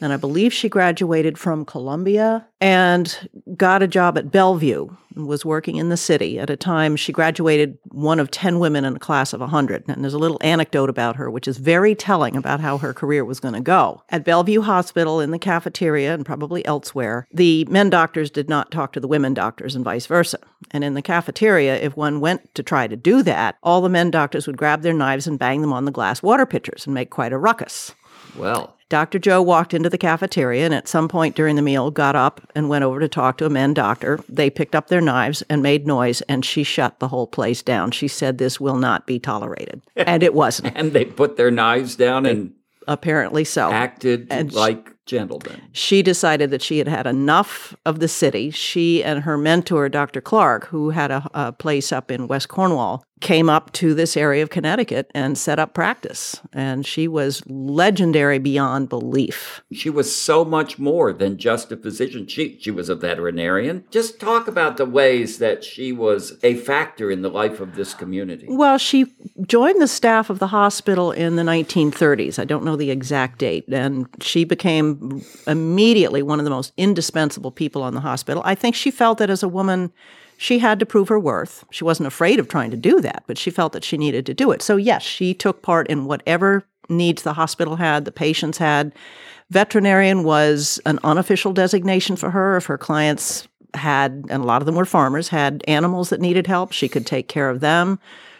and 0.00 0.12
I 0.12 0.16
believe 0.16 0.52
she 0.52 0.68
graduated 0.68 1.38
from 1.38 1.64
Columbia 1.64 2.46
and 2.60 3.28
got 3.56 3.82
a 3.82 3.88
job 3.88 4.16
at 4.16 4.30
Bellevue 4.30 4.88
and 5.14 5.26
was 5.26 5.44
working 5.44 5.76
in 5.76 5.88
the 5.88 5.96
city. 5.96 6.38
At 6.38 6.50
a 6.50 6.56
time, 6.56 6.96
she 6.96 7.12
graduated 7.12 7.78
one 7.88 8.20
of 8.20 8.30
10 8.30 8.58
women 8.58 8.84
in 8.84 8.96
a 8.96 9.00
class 9.00 9.32
of 9.32 9.40
100. 9.40 9.84
And 9.88 10.02
there's 10.02 10.14
a 10.14 10.18
little 10.18 10.38
anecdote 10.40 10.88
about 10.88 11.16
her, 11.16 11.30
which 11.30 11.48
is 11.48 11.58
very 11.58 11.94
telling 11.94 12.36
about 12.36 12.60
how 12.60 12.78
her 12.78 12.92
career 12.92 13.24
was 13.24 13.40
going 13.40 13.54
to 13.54 13.60
go. 13.60 14.02
At 14.08 14.24
Bellevue 14.24 14.62
Hospital, 14.62 15.20
in 15.20 15.30
the 15.30 15.38
cafeteria, 15.38 16.14
and 16.14 16.24
probably 16.24 16.64
elsewhere, 16.64 17.26
the 17.32 17.64
men 17.66 17.90
doctors 17.90 18.30
did 18.30 18.48
not 18.48 18.70
talk 18.70 18.92
to 18.92 19.00
the 19.00 19.08
women 19.08 19.34
doctors 19.34 19.74
and 19.74 19.84
vice 19.84 20.06
versa. 20.06 20.38
And 20.70 20.84
in 20.84 20.94
the 20.94 21.02
cafeteria, 21.02 21.76
if 21.76 21.96
one 21.96 22.20
went 22.20 22.54
to 22.54 22.62
try 22.62 22.86
to 22.86 22.96
do 22.96 23.22
that, 23.24 23.56
all 23.62 23.80
the 23.80 23.88
men 23.88 24.10
doctors 24.10 24.46
would 24.46 24.56
grab 24.56 24.82
their 24.82 24.94
knives 24.94 25.26
and 25.26 25.38
bang 25.38 25.60
them 25.60 25.72
on 25.72 25.84
the 25.84 25.90
glass 25.90 26.22
water 26.22 26.46
pitchers 26.46 26.86
and 26.86 26.94
make 26.94 27.10
quite 27.10 27.32
a 27.32 27.38
ruckus. 27.38 27.94
Well, 28.36 28.76
Dr. 28.90 29.18
Joe 29.18 29.40
walked 29.40 29.72
into 29.72 29.88
the 29.88 29.96
cafeteria 29.96 30.64
and 30.66 30.74
at 30.74 30.88
some 30.88 31.08
point 31.08 31.34
during 31.36 31.56
the 31.56 31.62
meal 31.62 31.90
got 31.90 32.14
up 32.16 32.40
and 32.54 32.68
went 32.68 32.84
over 32.84 33.00
to 33.00 33.08
talk 33.08 33.38
to 33.38 33.46
a 33.46 33.50
men 33.50 33.72
doctor. 33.72 34.20
They 34.28 34.50
picked 34.50 34.74
up 34.74 34.88
their 34.88 35.00
knives 35.00 35.42
and 35.48 35.62
made 35.62 35.86
noise 35.86 36.20
and 36.22 36.44
she 36.44 36.62
shut 36.64 36.98
the 36.98 37.08
whole 37.08 37.26
place 37.28 37.62
down. 37.62 37.92
She 37.92 38.08
said 38.08 38.36
this 38.36 38.60
will 38.60 38.76
not 38.76 39.06
be 39.06 39.18
tolerated. 39.18 39.80
And 39.96 40.22
it 40.22 40.34
wasn't. 40.34 40.76
and 40.76 40.92
they 40.92 41.04
put 41.06 41.36
their 41.36 41.50
knives 41.50 41.96
down 41.96 42.26
and 42.26 42.52
Apparently 42.88 43.44
so. 43.44 43.70
acted 43.70 44.26
And 44.30 44.52
like 44.52 44.90
gentlemen. 45.06 45.60
she 45.72 46.02
decided 46.02 46.50
that 46.50 46.62
she 46.62 46.78
had 46.78 46.88
had 46.88 47.06
enough 47.06 47.76
of 47.86 48.00
the 48.00 48.08
city. 48.08 48.50
She 48.50 49.04
and 49.04 49.22
her 49.22 49.36
mentor, 49.38 49.88
Dr. 49.88 50.20
Clark, 50.20 50.66
who 50.68 50.90
had 50.90 51.10
a, 51.12 51.28
a 51.34 51.52
place 51.52 51.92
up 51.92 52.10
in 52.10 52.26
West 52.26 52.48
Cornwall, 52.48 53.04
came 53.20 53.50
up 53.50 53.70
to 53.72 53.94
this 53.94 54.16
area 54.16 54.42
of 54.42 54.50
Connecticut 54.50 55.10
and 55.14 55.36
set 55.36 55.58
up 55.58 55.74
practice. 55.74 56.40
And 56.52 56.86
she 56.86 57.06
was 57.06 57.42
legendary 57.46 58.38
beyond 58.38 58.88
belief. 58.88 59.62
She 59.72 59.90
was 59.90 60.14
so 60.14 60.44
much 60.44 60.78
more 60.78 61.12
than 61.12 61.36
just 61.36 61.70
a 61.70 61.76
physician. 61.76 62.26
She, 62.26 62.58
she 62.60 62.70
was 62.70 62.88
a 62.88 62.94
veterinarian. 62.94 63.84
Just 63.90 64.20
talk 64.20 64.48
about 64.48 64.78
the 64.78 64.86
ways 64.86 65.38
that 65.38 65.62
she 65.62 65.92
was 65.92 66.38
a 66.42 66.54
factor 66.56 67.10
in 67.10 67.22
the 67.22 67.28
life 67.28 67.60
of 67.60 67.76
this 67.76 67.92
community. 67.92 68.46
Well, 68.48 68.78
she 68.78 69.06
joined 69.46 69.82
the 69.82 69.88
staff 69.88 70.30
of 70.30 70.38
the 70.38 70.48
hospital 70.48 71.12
in 71.12 71.36
the 71.36 71.42
1930s. 71.42 72.38
I 72.38 72.44
don't 72.44 72.64
know 72.64 72.76
the 72.76 72.90
exact 72.90 73.38
date. 73.38 73.66
And 73.68 74.08
she 74.20 74.44
became 74.44 75.22
immediately 75.46 76.22
one 76.22 76.40
of 76.40 76.44
the 76.44 76.50
most 76.50 76.72
indispensable 76.76 77.50
people 77.50 77.82
on 77.82 77.94
the 77.94 78.00
hospital. 78.00 78.42
I 78.46 78.54
think 78.54 78.74
she 78.74 78.90
felt 78.90 79.18
that 79.18 79.28
as 79.28 79.42
a 79.42 79.48
woman, 79.48 79.92
she 80.40 80.58
had 80.58 80.80
to 80.80 80.86
prove 80.86 81.08
her 81.08 81.20
worth. 81.20 81.66
She 81.70 81.84
wasn't 81.84 82.06
afraid 82.06 82.40
of 82.40 82.48
trying 82.48 82.70
to 82.70 82.76
do 82.78 83.02
that, 83.02 83.24
but 83.26 83.36
she 83.36 83.50
felt 83.50 83.74
that 83.74 83.84
she 83.84 83.98
needed 83.98 84.24
to 84.24 84.32
do 84.32 84.52
it. 84.52 84.62
So, 84.62 84.76
yes, 84.76 85.02
she 85.02 85.34
took 85.34 85.60
part 85.60 85.86
in 85.88 86.06
whatever 86.06 86.64
needs 86.88 87.24
the 87.24 87.34
hospital 87.34 87.76
had, 87.76 88.06
the 88.06 88.10
patients 88.10 88.56
had. 88.56 88.94
Veterinarian 89.50 90.24
was 90.24 90.80
an 90.86 90.98
unofficial 91.04 91.52
designation 91.52 92.16
for 92.16 92.30
her. 92.30 92.56
If 92.56 92.64
her 92.64 92.78
clients 92.78 93.48
had, 93.74 94.24
and 94.30 94.42
a 94.42 94.46
lot 94.46 94.62
of 94.62 94.66
them 94.66 94.76
were 94.76 94.86
farmers, 94.86 95.28
had 95.28 95.62
animals 95.68 96.08
that 96.08 96.22
needed 96.22 96.46
help, 96.46 96.72
she 96.72 96.88
could 96.88 97.06
take 97.06 97.28
care 97.28 97.50
of 97.50 97.60
them. 97.60 97.98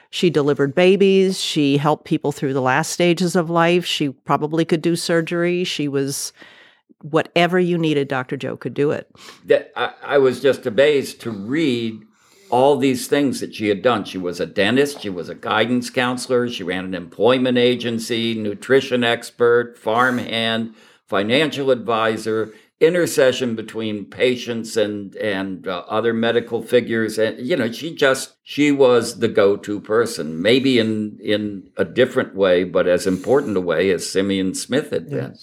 She 0.08 0.30
delivered 0.30 0.74
babies. 0.74 1.38
She 1.38 1.76
helped 1.76 2.06
people 2.06 2.32
through 2.32 2.54
the 2.54 2.62
last 2.62 2.92
stages 2.92 3.36
of 3.36 3.50
life. 3.50 3.84
She 3.84 4.08
probably 4.08 4.64
could 4.64 4.80
do 4.80 4.96
surgery. 4.96 5.64
She 5.64 5.86
was 5.86 6.32
whatever 7.02 7.58
you 7.58 7.78
needed, 7.78 8.08
Dr. 8.08 8.36
Joe 8.36 8.56
could 8.56 8.74
do 8.74 8.90
it. 8.90 9.10
That 9.46 9.72
I, 9.76 9.92
I 10.02 10.18
was 10.18 10.40
just 10.40 10.66
amazed 10.66 11.20
to 11.22 11.30
read 11.30 12.02
all 12.50 12.76
these 12.76 13.06
things 13.06 13.40
that 13.40 13.54
she 13.54 13.68
had 13.68 13.82
done. 13.82 14.04
She 14.04 14.18
was 14.18 14.40
a 14.40 14.46
dentist, 14.46 15.00
she 15.00 15.10
was 15.10 15.28
a 15.28 15.34
guidance 15.34 15.88
counselor, 15.88 16.48
she 16.48 16.64
ran 16.64 16.84
an 16.84 16.94
employment 16.94 17.58
agency, 17.58 18.34
nutrition 18.34 19.04
expert, 19.04 19.78
farmhand, 19.78 20.74
financial 21.06 21.70
advisor, 21.70 22.52
intercession 22.80 23.54
between 23.54 24.06
patients 24.06 24.76
and 24.76 25.14
and 25.16 25.68
uh, 25.68 25.84
other 25.86 26.14
medical 26.14 26.62
figures 26.62 27.18
and 27.18 27.38
you 27.46 27.54
know 27.54 27.70
she 27.70 27.94
just 27.94 28.36
she 28.42 28.72
was 28.72 29.18
the 29.18 29.28
go-to 29.28 29.78
person 29.78 30.40
maybe 30.40 30.78
in 30.78 31.18
in 31.22 31.70
a 31.76 31.84
different 31.84 32.34
way 32.34 32.64
but 32.64 32.88
as 32.88 33.06
important 33.06 33.54
a 33.54 33.60
way 33.60 33.90
as 33.90 34.10
Simeon 34.10 34.54
Smith 34.54 34.90
had 34.92 35.10
been 35.10 35.36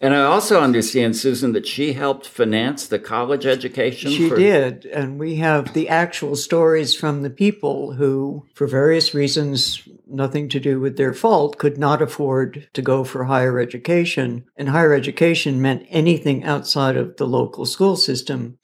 and 0.00 0.14
I 0.14 0.22
also 0.22 0.60
understand 0.60 1.16
Susan 1.16 1.52
that 1.52 1.66
she 1.66 1.92
helped 1.92 2.26
finance 2.28 2.86
the 2.86 3.00
college 3.00 3.46
education 3.46 4.10
She 4.10 4.28
for 4.28 4.36
did. 4.36 4.86
And 4.86 5.18
we 5.18 5.36
have 5.36 5.72
the 5.72 5.88
actual 5.88 6.36
stories 6.36 6.94
from 6.94 7.22
the 7.22 7.30
people 7.30 7.92
who, 7.94 8.46
for 8.54 8.68
various 8.68 9.12
reasons, 9.12 9.82
nothing 10.06 10.48
to 10.50 10.60
do 10.60 10.78
with 10.78 10.96
their 10.96 11.14
fault, 11.14 11.58
could 11.58 11.78
not 11.78 12.00
afford 12.00 12.68
to 12.74 12.82
go 12.82 13.02
for 13.02 13.24
higher 13.24 13.58
education. 13.58 14.44
And 14.56 14.68
higher 14.68 14.94
education 14.94 15.60
meant 15.60 15.86
anything 15.88 16.44
outside 16.44 16.96
of 16.96 17.16
the 17.16 17.26
local 17.26 17.66
school 17.66 17.96
system. 17.96 18.58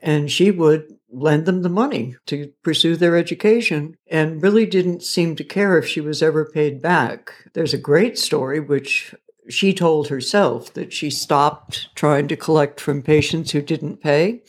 And 0.00 0.30
she 0.30 0.52
would 0.52 0.96
lend 1.10 1.46
them 1.46 1.62
the 1.62 1.68
money 1.68 2.16
to 2.26 2.52
pursue 2.62 2.94
their 2.94 3.16
education 3.16 3.96
and 4.08 4.42
really 4.42 4.66
didn't 4.66 5.02
seem 5.02 5.34
to 5.36 5.44
care 5.44 5.78
if 5.78 5.86
she 5.86 6.00
was 6.00 6.22
ever 6.22 6.44
paid 6.44 6.80
back. 6.82 7.32
There's 7.54 7.74
a 7.74 7.78
great 7.78 8.18
story, 8.18 8.60
which 8.60 9.14
she 9.48 9.72
told 9.72 10.08
herself 10.08 10.72
that 10.74 10.92
she 10.92 11.10
stopped 11.10 11.88
trying 11.94 12.28
to 12.28 12.36
collect 12.36 12.80
from 12.80 13.02
patients 13.02 13.52
who 13.52 13.62
didn't 13.62 14.02
pay 14.02 14.42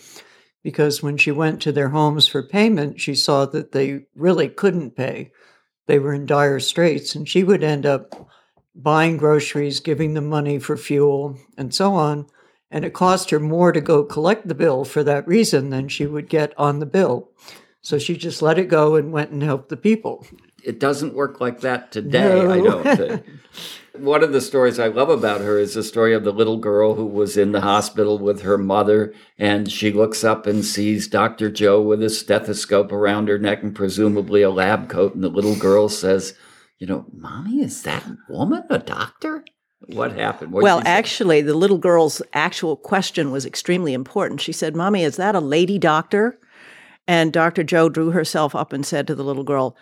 because 0.64 1.02
when 1.02 1.18
she 1.18 1.32
went 1.32 1.62
to 1.62 1.72
their 1.72 1.90
homes 1.90 2.28
for 2.28 2.44
payment, 2.44 3.00
she 3.00 3.16
saw 3.16 3.46
that 3.46 3.72
they 3.72 4.06
really 4.16 4.50
couldn't 4.50 4.96
pay. 4.96 5.32
They 5.86 6.00
were 6.00 6.14
in 6.14 6.26
dire 6.26 6.60
straits, 6.60 7.16
and 7.16 7.28
she 7.28 7.44
would 7.44 7.64
end 7.64 7.86
up 7.86 8.30
buying 8.76 9.18
groceries, 9.18 9.80
giving 9.80 10.14
them 10.14 10.28
money 10.28 10.60
for 10.60 10.76
fuel, 10.76 11.38
and 11.58 11.74
so 11.74 11.94
on. 11.94 12.28
And 12.70 12.84
it 12.84 12.94
cost 12.94 13.30
her 13.30 13.40
more 13.40 13.72
to 13.72 13.80
go 13.80 14.04
collect 14.04 14.48
the 14.48 14.56
bill 14.56 14.84
for 14.84 15.04
that 15.06 15.26
reason 15.26 15.70
than 15.70 15.88
she 15.88 16.06
would 16.06 16.28
get 16.28 16.54
on 16.58 16.80
the 16.80 16.86
bill. 16.86 17.32
So 17.82 17.98
she 17.98 18.18
just 18.18 18.42
let 18.42 18.60
it 18.60 18.68
go 18.68 18.96
and 18.96 19.14
went 19.14 19.32
and 19.32 19.42
helped 19.42 19.70
the 19.70 19.78
people. 19.78 20.28
it 20.64 20.80
doesn't 20.82 21.14
work 21.14 21.40
like 21.40 21.62
that 21.62 21.94
today, 21.94 22.46
I 22.46 22.58
don't 22.60 22.98
think. 22.98 23.26
One 24.00 24.24
of 24.24 24.32
the 24.32 24.42
stories 24.42 24.80
I 24.80 24.88
love 24.88 25.10
about 25.10 25.42
her 25.42 25.58
is 25.58 25.74
the 25.74 25.84
story 25.84 26.14
of 26.14 26.24
the 26.24 26.32
little 26.32 26.58
girl 26.58 26.96
who 26.96 27.06
was 27.06 27.38
in 27.38 27.52
the 27.52 27.62
hospital 27.62 28.18
with 28.18 28.42
her 28.42 28.58
mother, 28.58 29.14
and 29.38 29.72
she 29.72 29.92
looks 29.92 30.24
up 30.24 30.46
and 30.46 30.64
sees 30.64 31.08
Dr. 31.08 31.50
Joe 31.50 31.82
with 31.82 32.02
a 32.04 32.10
stethoscope 32.10 32.92
around 32.92 33.28
her 33.28 33.38
neck 33.38 33.64
and 33.64 33.76
presumably 33.76 34.42
a 34.42 34.50
lab 34.50 34.90
coat, 34.90 35.16
and 35.16 35.24
the 35.24 35.30
little 35.30 35.56
girl 35.56 35.90
says, 35.90 36.34
You 36.80 36.88
know, 36.88 37.06
Mommy, 37.14 37.62
is 37.62 37.84
that 37.84 38.04
woman 38.30 38.64
a 38.70 38.80
doctor? 38.80 39.44
What 39.88 40.14
happened? 40.14 40.52
What'd 40.52 40.64
well, 40.64 40.82
actually, 40.86 41.42
the 41.42 41.54
little 41.54 41.78
girl's 41.78 42.22
actual 42.34 42.76
question 42.76 43.32
was 43.32 43.46
extremely 43.46 43.94
important. 43.94 44.42
She 44.42 44.52
said, 44.52 44.76
Mommy, 44.76 45.04
is 45.04 45.18
that 45.18 45.36
a 45.36 45.40
lady 45.40 45.78
doctor? 45.78 46.40
And 47.08 47.32
Dr. 47.32 47.64
Joe 47.64 47.90
drew 47.90 48.12
herself 48.12 48.56
up 48.56 48.74
and 48.74 48.86
said 48.86 49.08
to 49.08 49.16
the 49.16 49.24
little 49.24 49.44
girl, 49.44 49.78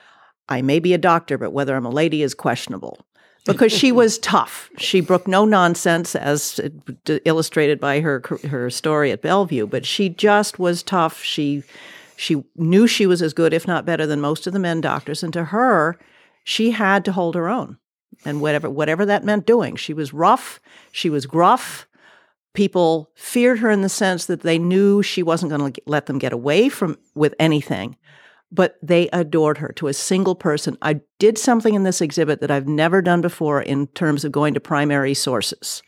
I 0.47 0.61
may 0.61 0.79
be 0.79 0.93
a 0.93 0.99
doctor, 0.99 1.37
but 1.37 1.53
whether 1.53 1.75
I'm 1.75 1.85
a 1.85 1.89
lady 1.89 2.21
is 2.21 2.35
questionable. 2.35 3.05
Because 3.45 3.71
she 3.71 3.91
was 3.91 4.17
tough. 4.19 4.69
She 4.77 5.01
brooked 5.01 5.27
no 5.27 5.45
nonsense, 5.45 6.15
as 6.15 6.59
illustrated 7.25 7.79
by 7.79 7.99
her 7.99 8.23
her 8.49 8.69
story 8.69 9.11
at 9.11 9.21
Bellevue. 9.21 9.67
But 9.67 9.85
she 9.85 10.09
just 10.09 10.57
was 10.57 10.81
tough. 10.81 11.21
She 11.23 11.63
she 12.17 12.43
knew 12.55 12.87
she 12.87 13.05
was 13.05 13.21
as 13.21 13.33
good, 13.33 13.53
if 13.53 13.67
not 13.67 13.85
better, 13.85 14.07
than 14.07 14.19
most 14.21 14.47
of 14.47 14.53
the 14.53 14.59
men 14.59 14.81
doctors. 14.81 15.21
And 15.21 15.31
to 15.33 15.45
her, 15.45 15.99
she 16.43 16.71
had 16.71 17.05
to 17.05 17.11
hold 17.11 17.35
her 17.35 17.47
own 17.47 17.77
and 18.23 18.41
whatever 18.41 18.69
whatever 18.69 19.05
that 19.05 19.23
meant 19.23 19.45
doing. 19.45 19.75
She 19.75 19.93
was 19.93 20.13
rough, 20.13 20.59
she 20.91 21.09
was 21.09 21.25
gruff. 21.25 21.87
People 22.53 23.11
feared 23.15 23.59
her 23.59 23.69
in 23.69 23.81
the 23.81 23.89
sense 23.89 24.27
that 24.27 24.41
they 24.41 24.57
knew 24.57 25.03
she 25.03 25.21
wasn't 25.21 25.51
going 25.51 25.73
to 25.73 25.81
let 25.85 26.05
them 26.05 26.17
get 26.17 26.31
away 26.31 26.69
from 26.69 26.97
with 27.13 27.35
anything, 27.37 27.97
but 28.51 28.77
they 28.81 29.09
adored 29.09 29.57
her 29.57 29.69
to 29.73 29.87
a 29.87 29.93
single 29.93 30.35
person. 30.35 30.77
I 30.81 31.01
did 31.19 31.37
something 31.37 31.73
in 31.73 31.83
this 31.83 32.01
exhibit 32.01 32.41
that 32.41 32.51
I've 32.51 32.67
never 32.67 33.01
done 33.01 33.21
before 33.21 33.61
in 33.61 33.87
terms 33.87 34.23
of 34.23 34.31
going 34.31 34.53
to 34.53 34.59
primary 34.59 35.13
sources. 35.13 35.81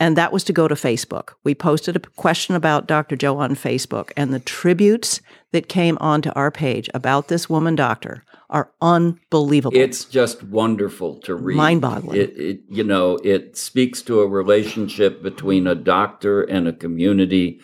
And 0.00 0.16
that 0.16 0.32
was 0.32 0.42
to 0.44 0.52
go 0.52 0.66
to 0.66 0.74
Facebook. 0.74 1.34
We 1.44 1.54
posted 1.54 1.94
a 1.94 2.00
question 2.00 2.56
about 2.56 2.88
Dr. 2.88 3.14
Joe 3.14 3.38
on 3.38 3.54
Facebook, 3.54 4.10
and 4.16 4.34
the 4.34 4.40
tributes 4.40 5.20
that 5.52 5.68
came 5.68 5.96
onto 6.00 6.30
our 6.34 6.50
page 6.50 6.90
about 6.92 7.28
this 7.28 7.48
woman 7.48 7.76
doctor 7.76 8.24
are 8.50 8.72
unbelievable. 8.80 9.76
It's 9.76 10.04
just 10.04 10.42
wonderful 10.42 11.20
to 11.20 11.36
read. 11.36 11.56
Mind-boggling. 11.56 12.20
It, 12.20 12.30
it, 12.36 12.60
you 12.68 12.82
know, 12.82 13.18
it 13.22 13.56
speaks 13.56 14.02
to 14.02 14.20
a 14.20 14.26
relationship 14.26 15.22
between 15.22 15.68
a 15.68 15.76
doctor 15.76 16.42
and 16.42 16.66
a 16.66 16.72
community 16.72 17.60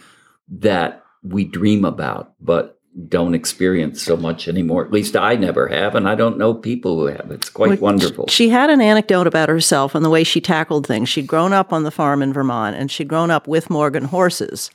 that 0.49 1.03
we 1.25 1.45
dream 1.45 1.85
about, 1.85 2.35
but 2.41 2.78
don't 3.07 3.35
experience 3.35 4.03
so 4.03 4.17
much 4.17 4.49
anymore. 4.49 4.85
At 4.85 4.93
least 4.93 5.17
I 5.17 5.37
never 5.37 5.69
have, 5.69 5.95
and 5.95 6.09
I 6.09 6.15
don't 6.15 6.39
know 6.39 6.53
people 6.55 6.99
who 6.99 7.07
have. 7.07 7.31
It's 7.31 7.49
quite 7.49 7.71
Well, 7.71 7.79
wonderful. 7.79 8.27
She 8.27 8.49
had 8.49 8.71
an 8.71 8.81
anecdote 8.81 9.27
about 9.27 9.49
herself 9.49 9.95
and 9.95 10.05
the 10.05 10.11
way 10.11 10.25
she 10.25 10.41
tackled 10.41 10.87
things. 10.87 11.09
She'd 11.09 11.27
grown 11.27 11.53
up 11.53 11.73
on 11.73 11.85
the 11.85 11.91
farm 11.91 12.23
in 12.23 12.33
Vermont 12.33 12.77
and 12.77 12.91
she'd 12.91 13.09
grown 13.09 13.31
up 13.31 13.47
with 13.47 13.71
Morgan 13.71 14.05
horses. 14.05 14.71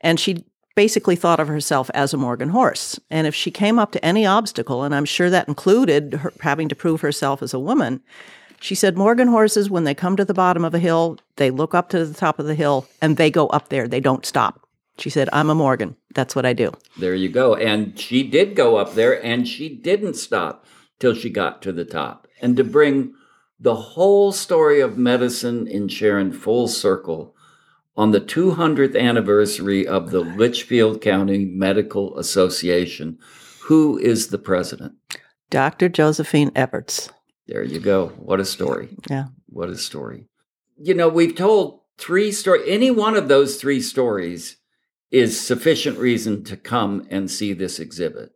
And 0.00 0.20
she 0.20 0.44
basically 0.76 1.16
thought 1.16 1.40
of 1.40 1.48
herself 1.48 1.90
as 1.94 2.12
a 2.12 2.16
Morgan 2.16 2.50
horse. 2.50 2.98
And 3.10 3.26
if 3.26 3.34
she 3.34 3.50
came 3.50 3.78
up 3.78 3.92
to 3.92 4.04
any 4.04 4.26
obstacle, 4.26 4.84
and 4.84 4.94
I'm 4.94 5.04
sure 5.04 5.30
that 5.30 5.48
included 5.48 6.14
her 6.14 6.32
having 6.40 6.68
to 6.68 6.74
prove 6.74 7.00
herself 7.00 7.42
as 7.42 7.54
a 7.54 7.58
woman, 7.58 8.00
she 8.60 8.74
said 8.74 8.96
Morgan 8.96 9.28
horses, 9.28 9.68
when 9.68 9.84
they 9.84 9.94
come 9.94 10.16
to 10.16 10.24
the 10.24 10.34
bottom 10.34 10.64
of 10.64 10.74
a 10.74 10.78
hill, 10.78 11.18
they 11.36 11.50
look 11.50 11.74
up 11.74 11.90
to 11.90 12.04
the 12.04 12.14
top 12.14 12.38
of 12.38 12.46
the 12.46 12.54
hill 12.54 12.86
and 13.02 13.16
they 13.16 13.30
go 13.30 13.46
up 13.48 13.68
there. 13.68 13.86
They 13.88 14.00
don't 14.00 14.24
stop. 14.24 14.63
She 14.98 15.10
said, 15.10 15.28
I'm 15.32 15.50
a 15.50 15.54
Morgan. 15.54 15.96
That's 16.14 16.36
what 16.36 16.46
I 16.46 16.52
do. 16.52 16.72
There 16.98 17.14
you 17.14 17.28
go. 17.28 17.54
And 17.54 17.98
she 17.98 18.22
did 18.22 18.54
go 18.54 18.76
up 18.76 18.94
there 18.94 19.22
and 19.24 19.46
she 19.46 19.68
didn't 19.68 20.14
stop 20.14 20.66
till 20.98 21.14
she 21.14 21.30
got 21.30 21.62
to 21.62 21.72
the 21.72 21.84
top. 21.84 22.28
And 22.40 22.56
to 22.56 22.64
bring 22.64 23.14
the 23.58 23.74
whole 23.74 24.30
story 24.32 24.80
of 24.80 24.98
medicine 24.98 25.66
in 25.66 25.88
Sharon 25.88 26.32
full 26.32 26.68
circle 26.68 27.34
on 27.96 28.10
the 28.10 28.20
200th 28.20 28.98
anniversary 28.98 29.86
of 29.86 30.10
the 30.10 30.20
Litchfield 30.20 31.00
County 31.00 31.44
Medical 31.44 32.18
Association, 32.18 33.18
who 33.62 33.98
is 33.98 34.28
the 34.28 34.38
president? 34.38 34.94
Dr. 35.50 35.88
Josephine 35.88 36.50
Evarts. 36.50 37.10
There 37.46 37.62
you 37.62 37.78
go. 37.78 38.08
What 38.16 38.40
a 38.40 38.44
story. 38.44 38.88
Yeah. 39.08 39.26
What 39.46 39.68
a 39.68 39.76
story. 39.76 40.26
You 40.76 40.94
know, 40.94 41.08
we've 41.08 41.34
told 41.34 41.80
three 41.98 42.32
stories. 42.32 42.64
Any 42.66 42.90
one 42.90 43.16
of 43.16 43.28
those 43.28 43.56
three 43.56 43.80
stories 43.80 44.56
is 45.14 45.40
sufficient 45.40 45.96
reason 45.96 46.42
to 46.42 46.56
come 46.56 47.06
and 47.08 47.30
see 47.30 47.52
this 47.52 47.78
exhibit. 47.78 48.32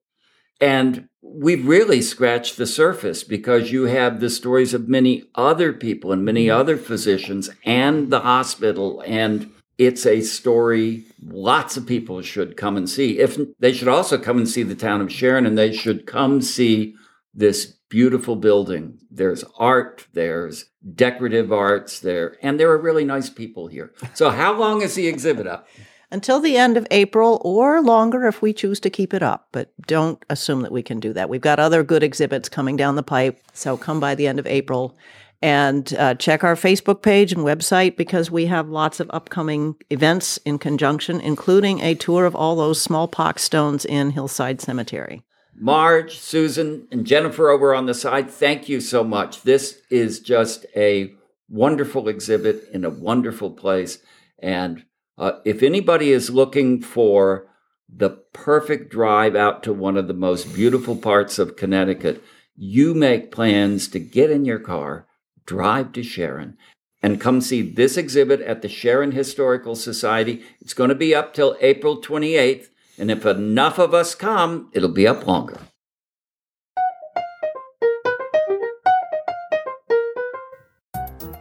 And 0.61 1.09
we've 1.21 1.67
really 1.67 2.01
scratched 2.01 2.57
the 2.57 2.69
surface 2.69 3.25
because 3.25 3.73
you 3.73 3.85
have 3.87 4.21
the 4.21 4.31
stories 4.31 4.73
of 4.75 4.89
many 4.89 5.25
other 5.35 5.73
people 5.73 6.13
and 6.13 6.25
many 6.25 6.49
other 6.49 6.77
physicians 6.77 7.51
and 7.65 8.13
the 8.13 8.21
hospital. 8.21 9.03
And 9.05 9.51
it's 9.77 10.07
a 10.07 10.21
story 10.21 11.03
lots 11.21 11.77
of 11.77 11.85
people 11.85 12.23
should 12.23 12.57
come 12.57 12.77
and 12.77 12.89
see. 12.89 13.19
If 13.19 13.37
they 13.59 13.73
should 13.73 13.89
also 13.89 14.17
come 14.17 14.39
and 14.39 14.49
see 14.49 14.63
the 14.63 14.77
town 14.77 15.01
of 15.01 15.13
Sharon 15.13 15.47
and 15.47 15.59
they 15.59 15.73
should 15.73 16.07
come 16.07 16.41
see 16.41 16.95
this 17.35 17.67
beautiful 17.89 18.37
building. 18.37 19.01
There's 19.11 19.43
art, 19.59 20.07
there's 20.13 20.67
decorative 20.95 21.53
arts 21.53 21.99
there, 21.99 22.37
and 22.41 22.61
there 22.61 22.71
are 22.71 22.79
really 22.79 23.05
nice 23.05 23.31
people 23.31 23.67
here. 23.67 23.93
So 24.15 24.31
how 24.31 24.57
long 24.57 24.83
is 24.83 24.95
the 24.95 25.09
exhibit 25.09 25.49
up? 25.49 25.67
Until 26.11 26.41
the 26.41 26.57
end 26.57 26.77
of 26.77 26.87
April 26.91 27.41
or 27.45 27.81
longer 27.83 28.27
if 28.27 28.41
we 28.41 28.53
choose 28.53 28.81
to 28.81 28.91
keep 28.91 29.13
it 29.13 29.23
up. 29.23 29.49
But 29.53 29.73
don't 29.87 30.23
assume 30.31 30.63
that 30.63 30.73
we 30.73 30.83
can 30.83 31.01
do 31.01 31.13
that. 31.13 31.29
We've 31.29 31.41
got 31.41 31.61
other 31.61 31.83
good 31.83 32.03
exhibits 32.03 32.49
coming 32.49 32.77
down 32.77 32.97
the 32.97 33.03
pipe. 33.03 33.41
So 33.53 33.77
come 33.77 34.01
by 34.01 34.15
the 34.15 34.27
end 34.27 34.39
of 34.39 34.47
April 34.47 34.97
and 35.41 35.95
uh, 35.95 36.15
check 36.15 36.43
our 36.43 36.57
Facebook 36.57 37.03
page 37.03 37.33
and 37.33 37.43
website 37.43 37.97
because 37.97 38.31
we 38.31 38.47
have 38.47 38.69
lots 38.69 38.99
of 38.99 39.11
upcoming 39.13 39.77
events 39.91 40.39
in 40.39 40.59
conjunction, 40.59 41.21
including 41.21 41.81
a 41.81 41.95
tour 41.95 42.25
of 42.25 42.35
all 42.35 42.57
those 42.57 42.81
smallpox 42.81 43.43
stones 43.43 43.85
in 43.85 44.11
Hillside 44.11 44.61
Cemetery. 44.61 45.23
Marge, 45.55 46.19
Susan, 46.19 46.87
and 46.91 47.05
Jennifer 47.05 47.51
over 47.51 47.75
on 47.75 47.87
the 47.87 47.95
side, 47.95 48.31
thank 48.31 48.69
you 48.69 48.81
so 48.81 49.03
much. 49.03 49.43
This 49.43 49.81
is 49.91 50.21
just 50.21 50.67
a 50.77 51.15
wonderful 51.49 52.09
exhibit 52.09 52.65
in 52.73 52.85
a 52.85 52.91
wonderful 52.91 53.51
place. 53.51 53.99
And 54.41 54.85
uh, 55.19 55.41
if 55.45 55.63
anybody 55.63 56.13
is 56.13 56.31
looking 56.31 56.81
for 56.81 57.49
the 57.89 58.11
perfect 58.33 58.91
drive 58.91 59.35
out 59.35 59.63
to 59.65 59.73
one 59.73 59.97
of 59.97 60.07
the 60.07 60.15
most 60.15 60.55
beautiful 60.55 60.95
parts 60.95 61.39
of 61.39 61.57
Connecticut, 61.57 62.23
you 62.55 62.95
make 62.95 63.33
plans 63.33 63.89
to 63.89 63.99
get 63.99 64.31
in 64.31 64.45
your 64.45 64.59
car, 64.59 65.07
drive 65.47 65.93
to 65.93 66.03
Sharon, 66.03 66.57
and 67.03 67.21
come 67.21 67.41
see 67.41 67.63
this 67.63 67.97
exhibit 67.97 68.41
at 68.43 68.63
the 68.63 68.69
Sharon 68.69 69.13
Historical 69.13 69.75
Society. 69.75 70.43
It's 70.61 70.75
going 70.75 70.91
to 70.91 70.95
be 70.95 71.15
up 71.15 71.35
till 71.35 71.57
April 71.61 72.01
28th. 72.01 72.67
And 72.99 73.11
if 73.11 73.25
enough 73.25 73.79
of 73.79 73.95
us 73.95 74.15
come, 74.15 74.71
it'll 74.73 74.89
be 74.89 75.07
up 75.07 75.27
longer. 75.27 75.59